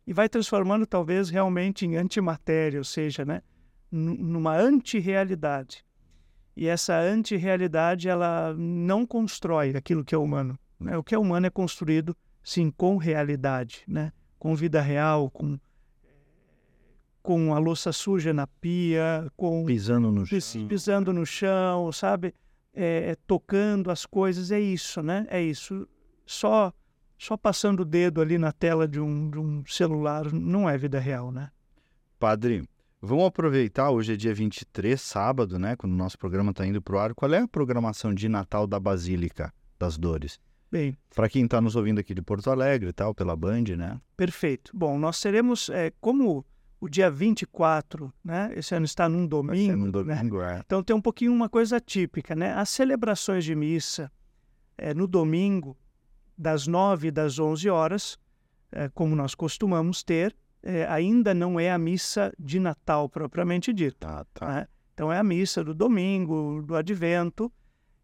e 0.06 0.12
vai 0.12 0.28
transformando 0.28 0.86
talvez 0.86 1.30
realmente 1.30 1.86
em 1.86 1.96
antimatéria, 1.96 2.78
ou 2.78 2.84
seja, 2.84 3.24
né, 3.24 3.42
numa 3.90 4.56
antirrealidade. 4.56 5.84
E 6.56 6.68
essa 6.68 6.98
antirrealidade 6.98 8.08
ela 8.08 8.54
não 8.56 9.04
constrói 9.04 9.70
aquilo 9.76 10.04
que 10.04 10.14
é 10.14 10.18
humano. 10.18 10.58
Né? 10.78 10.96
O 10.96 11.02
que 11.02 11.14
é 11.14 11.18
humano 11.18 11.46
é 11.46 11.50
construído 11.50 12.16
sim 12.42 12.70
com 12.70 12.96
realidade, 12.96 13.82
né? 13.88 14.12
Com 14.44 14.54
vida 14.54 14.82
real, 14.82 15.30
com 15.30 15.58
com 17.22 17.54
a 17.54 17.58
louça 17.58 17.90
suja 17.90 18.34
na 18.34 18.46
pia, 18.46 19.32
com 19.34 19.64
pisando 19.64 20.12
no 20.12 20.26
chão, 20.26 20.68
pisando 20.68 21.10
no 21.14 21.24
chão, 21.24 21.90
sabe, 21.90 22.34
é, 22.74 23.12
é, 23.12 23.16
tocando 23.26 23.90
as 23.90 24.04
coisas, 24.04 24.50
é 24.50 24.60
isso, 24.60 25.02
né? 25.02 25.26
É 25.30 25.40
isso. 25.40 25.88
Só 26.26 26.70
só 27.16 27.38
passando 27.38 27.80
o 27.80 27.84
dedo 27.86 28.20
ali 28.20 28.36
na 28.36 28.52
tela 28.52 28.86
de 28.86 29.00
um, 29.00 29.30
de 29.30 29.38
um 29.38 29.64
celular 29.64 30.30
não 30.30 30.68
é 30.68 30.76
vida 30.76 31.00
real, 31.00 31.32
né? 31.32 31.50
padre, 32.18 32.68
vamos 33.00 33.24
aproveitar, 33.24 33.90
hoje 33.90 34.12
é 34.12 34.16
dia 34.16 34.34
23, 34.34 35.00
sábado, 35.00 35.58
né? 35.58 35.74
Quando 35.74 35.94
o 35.94 35.96
nosso 35.96 36.18
programa 36.18 36.50
está 36.50 36.66
indo 36.66 36.82
para 36.82 36.96
o 36.96 36.98
ar. 36.98 37.14
Qual 37.14 37.32
é 37.32 37.38
a 37.38 37.48
programação 37.48 38.12
de 38.12 38.28
Natal 38.28 38.66
da 38.66 38.78
Basílica 38.78 39.50
das 39.78 39.96
Dores? 39.96 40.38
Bem, 40.70 40.96
Para 41.14 41.28
quem 41.28 41.44
está 41.44 41.60
nos 41.60 41.76
ouvindo 41.76 42.00
aqui 42.00 42.14
de 42.14 42.22
Porto 42.22 42.50
Alegre 42.50 42.88
e 42.88 42.92
tal, 42.92 43.14
pela 43.14 43.36
Band, 43.36 43.64
né? 43.76 44.00
perfeito. 44.16 44.70
Bom, 44.74 44.98
nós 44.98 45.20
teremos, 45.20 45.68
é, 45.68 45.92
como 46.00 46.44
o 46.80 46.88
dia 46.88 47.10
24, 47.10 48.12
né? 48.22 48.52
Esse 48.54 48.74
ano 48.74 48.84
está 48.84 49.08
num 49.08 49.22
ser 49.22 49.28
domingo, 49.28 49.76
no 49.76 49.86
né? 49.86 50.16
domingo, 50.16 50.42
é. 50.42 50.60
Então 50.64 50.82
tem 50.82 50.94
um 50.94 51.00
pouquinho 51.00 51.32
uma 51.32 51.48
coisa 51.48 51.80
típica, 51.80 52.34
né? 52.34 52.52
As 52.52 52.68
celebrações 52.68 53.44
de 53.44 53.54
missa 53.54 54.12
é, 54.76 54.92
no 54.92 55.06
domingo, 55.06 55.76
das 56.36 56.66
9 56.66 57.08
e 57.08 57.10
das 57.10 57.38
11 57.38 57.70
horas, 57.70 58.18
é, 58.70 58.88
como 58.88 59.14
nós 59.14 59.34
costumamos 59.34 60.02
ter, 60.02 60.36
é, 60.62 60.86
ainda 60.86 61.32
não 61.32 61.58
é 61.58 61.70
a 61.70 61.78
missa 61.78 62.32
de 62.38 62.58
Natal 62.58 63.08
propriamente 63.08 63.72
dita. 63.72 64.06
Tá, 64.06 64.26
tá. 64.34 64.48
né? 64.48 64.66
Então 64.92 65.12
é 65.12 65.18
a 65.18 65.24
missa 65.24 65.64
do 65.64 65.72
domingo, 65.72 66.62
do 66.62 66.76
advento, 66.76 67.50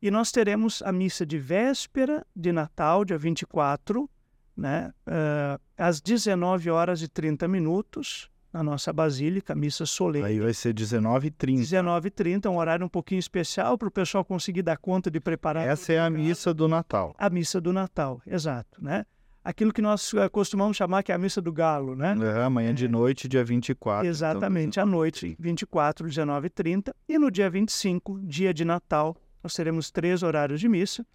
e 0.03 0.11
nós 0.11 0.32
teremos 0.32 0.82
a 0.82 0.92
missa 0.92 1.26
de 1.26 1.38
véspera 1.38 2.26
de 2.34 2.53
Natal, 2.53 3.05
dia 3.05 3.18
24, 3.18 4.09
né? 4.57 4.92
ah, 5.07 5.59
às 5.76 6.01
19 6.01 6.70
horas 6.70 7.03
e 7.03 7.09
30 7.09 7.46
minutos, 7.48 8.30
na 8.53 8.62
nossa 8.62 8.92
basílica, 8.92 9.55
missa 9.55 9.86
solene. 9.86 10.24
Aí 10.24 10.40
vai 10.40 10.53
ser 10.53 10.74
19h30. 10.74 11.61
19h30, 11.61 12.51
um 12.51 12.57
horário 12.57 12.84
um 12.84 12.88
pouquinho 12.88 13.20
especial 13.20 13.78
para 13.78 13.88
o 13.88 13.90
pessoal 13.90 14.24
conseguir 14.24 14.62
dar 14.62 14.76
conta 14.76 15.11
de 15.11 15.20
preparar. 15.20 15.66
Essa 15.68 15.92
é 15.92 15.98
a 16.01 16.11
missa 16.11 16.53
do 16.53 16.66
Natal. 16.66 17.14
A 17.16 17.30
missa 17.30 17.61
do 17.61 17.72
Natal, 17.72 18.20
exato, 18.26 18.82
né? 18.82 19.07
Aquilo 19.42 19.72
que 19.72 19.80
nós 19.80 20.12
eh, 20.12 20.28
costumamos 20.28 20.76
chamar 20.76 21.03
que 21.03 21.12
é 21.12 21.14
a 21.14 21.18
missa 21.18 21.40
do 21.40 21.51
galo, 21.51 21.96
né? 21.96 22.14
É, 22.20 22.42
amanhã 22.42 22.74
de 22.74 22.86
noite, 22.86 23.26
dia 23.26 23.42
24. 23.42 24.05
então, 24.05 24.11
Exatamente, 24.11 24.78
à 24.78 24.84
noite, 24.84 25.20
sim. 25.28 25.36
24, 25.38 26.07
19h30. 26.07 26.92
E 27.09 27.18
no 27.18 27.30
dia 27.30 27.48
25, 27.48 28.20
dia 28.20 28.53
de 28.53 28.66
Natal, 28.66 29.16
nós 29.43 29.55
teremos 29.55 29.91
três 29.91 30.22
horários 30.22 30.61
de 30.61 30.68
missa, 30.68 31.07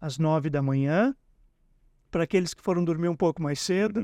às 0.00 0.18
9 0.18 0.50
da 0.50 0.62
manhã, 0.62 1.14
para 2.10 2.24
aqueles 2.24 2.52
que 2.52 2.62
foram 2.62 2.84
dormir 2.84 3.08
um 3.08 3.16
pouco 3.16 3.42
mais 3.42 3.60
cedo, 3.60 4.00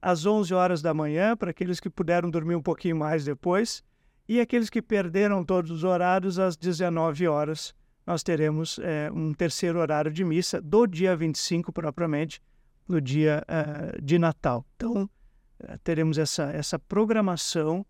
às 0.00 0.24
11 0.24 0.54
horas 0.54 0.82
da 0.82 0.94
manhã, 0.94 1.36
para 1.36 1.50
aqueles 1.50 1.80
que 1.80 1.90
puderam 1.90 2.30
dormir 2.30 2.54
um 2.54 2.62
pouquinho 2.62 2.96
mais 2.96 3.24
depois, 3.24 3.82
e 4.28 4.40
aqueles 4.40 4.70
que 4.70 4.80
perderam 4.80 5.44
todos 5.44 5.70
os 5.70 5.84
horários, 5.84 6.38
às 6.38 6.56
19 6.56 7.26
horas, 7.26 7.74
nós 8.06 8.22
teremos 8.22 8.78
eh, 8.82 9.10
um 9.12 9.32
terceiro 9.32 9.78
horário 9.78 10.12
de 10.12 10.24
missa, 10.24 10.60
do 10.60 10.86
dia 10.86 11.16
25 11.16 11.72
propriamente, 11.72 12.40
no 12.88 13.00
dia 13.00 13.44
eh, 13.46 13.98
de 14.00 14.18
Natal. 14.18 14.64
Então, 14.76 15.08
eh, 15.60 15.78
teremos 15.82 16.18
essa, 16.18 16.44
essa 16.52 16.78
programação 16.78 17.84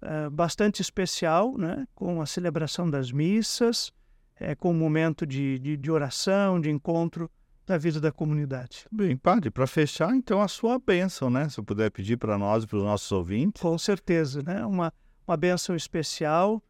eh, 0.00 0.30
bastante 0.30 0.80
especial, 0.80 1.56
né? 1.58 1.86
com 1.94 2.20
a 2.20 2.26
celebração 2.26 2.88
das 2.88 3.10
missas, 3.10 3.92
eh, 4.40 4.54
com 4.54 4.70
um 4.70 4.74
momento 4.74 5.26
de, 5.26 5.58
de, 5.58 5.76
de 5.76 5.90
oração, 5.90 6.60
de 6.60 6.70
encontro 6.70 7.30
da 7.66 7.76
vida 7.76 8.00
da 8.00 8.10
comunidade. 8.10 8.86
Bem, 8.90 9.16
padre, 9.16 9.50
para 9.50 9.66
fechar, 9.66 10.14
então, 10.14 10.40
a 10.40 10.48
sua 10.48 10.78
bênção, 10.78 11.28
né? 11.28 11.48
Se 11.48 11.60
eu 11.60 11.64
puder 11.64 11.90
pedir 11.90 12.16
para 12.16 12.38
nós 12.38 12.64
e 12.64 12.66
para 12.66 12.78
os 12.78 12.82
nossos 12.82 13.12
ouvintes. 13.12 13.60
Com 13.60 13.76
certeza, 13.76 14.42
né? 14.42 14.64
Uma, 14.64 14.92
uma 15.26 15.36
bênção 15.36 15.76
especial, 15.76 16.62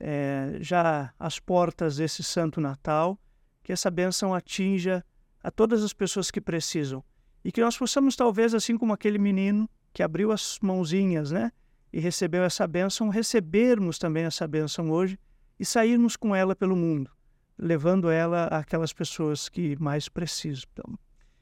eh, 0.00 0.58
já 0.60 1.14
às 1.18 1.38
portas 1.38 1.96
desse 1.96 2.24
Santo 2.24 2.60
Natal, 2.60 3.18
que 3.62 3.72
essa 3.72 3.90
bênção 3.90 4.34
atinja 4.34 5.04
a 5.42 5.50
todas 5.50 5.84
as 5.84 5.92
pessoas 5.92 6.30
que 6.30 6.40
precisam. 6.40 7.04
E 7.44 7.52
que 7.52 7.60
nós 7.60 7.78
possamos, 7.78 8.16
talvez, 8.16 8.52
assim 8.52 8.76
como 8.76 8.92
aquele 8.92 9.18
menino 9.18 9.70
que 9.92 10.02
abriu 10.02 10.32
as 10.32 10.58
mãozinhas, 10.60 11.30
né? 11.30 11.52
E 11.92 12.00
recebeu 12.00 12.42
essa 12.42 12.66
bênção, 12.66 13.08
recebermos 13.08 13.98
também 13.98 14.24
essa 14.24 14.46
bênção 14.46 14.90
hoje 14.90 15.18
e 15.60 15.64
sairmos 15.66 16.16
com 16.16 16.34
ela 16.34 16.56
pelo 16.56 16.74
mundo, 16.74 17.10
levando 17.58 18.08
ela 18.08 18.46
àquelas 18.46 18.94
pessoas 18.94 19.46
que 19.46 19.76
mais 19.78 20.08
precisam. 20.08 20.64
Então, 20.72 20.98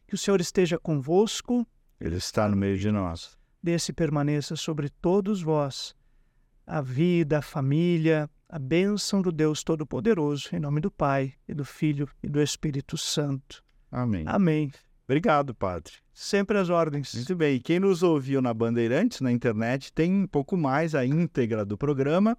que 0.09 0.15
o 0.17 0.19
Senhor 0.19 0.41
esteja 0.41 0.77
convosco, 0.77 1.65
Ele 2.01 2.17
está 2.17 2.49
no 2.49 2.57
meio 2.57 2.77
de 2.77 2.91
nós. 2.91 3.39
desse 3.63 3.93
permaneça 3.93 4.57
sobre 4.57 4.89
todos 4.89 5.41
vós 5.41 5.95
a 6.67 6.81
vida, 6.81 7.39
a 7.39 7.43
família, 7.43 8.29
a 8.49 8.59
bênção 8.59 9.23
do 9.23 9.31
Deus 9.31 9.63
Todo-Poderoso, 9.63 10.49
em 10.53 10.59
nome 10.59 10.81
do 10.81 10.91
Pai, 10.91 11.35
e 11.47 11.55
do 11.55 11.65
Filho 11.65 12.09
e 12.23 12.29
do 12.29 12.43
Espírito 12.43 12.99
Santo. 12.99 13.65
Amém. 13.91 14.25
Amém. 14.27 14.73
Obrigado, 15.05 15.55
padre. 15.55 15.95
Sempre 16.13 16.59
as 16.59 16.69
ordens. 16.69 17.15
Muito 17.15 17.37
bem. 17.37 17.61
Quem 17.61 17.79
nos 17.79 18.03
ouviu 18.03 18.43
na 18.43 18.53
Bandeirantes, 18.53 19.21
na 19.21 19.33
internet, 19.33 19.91
tem 19.93 20.13
um 20.13 20.27
pouco 20.27 20.57
mais 20.57 20.95
a 20.95 21.07
íntegra 21.07 21.65
do 21.65 21.79
programa. 21.79 22.37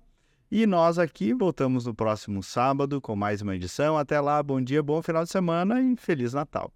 E 0.52 0.66
nós 0.66 0.98
aqui 0.98 1.32
voltamos 1.32 1.86
no 1.86 1.94
próximo 1.94 2.42
sábado 2.42 3.00
com 3.00 3.16
mais 3.16 3.42
uma 3.42 3.56
edição. 3.56 3.98
Até 3.98 4.20
lá, 4.20 4.42
bom 4.42 4.60
dia, 4.60 4.82
bom 4.82 5.00
final 5.02 5.24
de 5.24 5.30
semana 5.30 5.80
e 5.80 5.96
Feliz 5.96 6.34
Natal. 6.34 6.74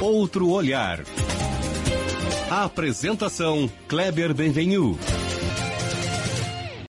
Outro 0.00 0.48
olhar. 0.48 1.00
Apresentação 2.50 3.68
Kleber 3.86 4.32
Benvenu. 4.32 4.96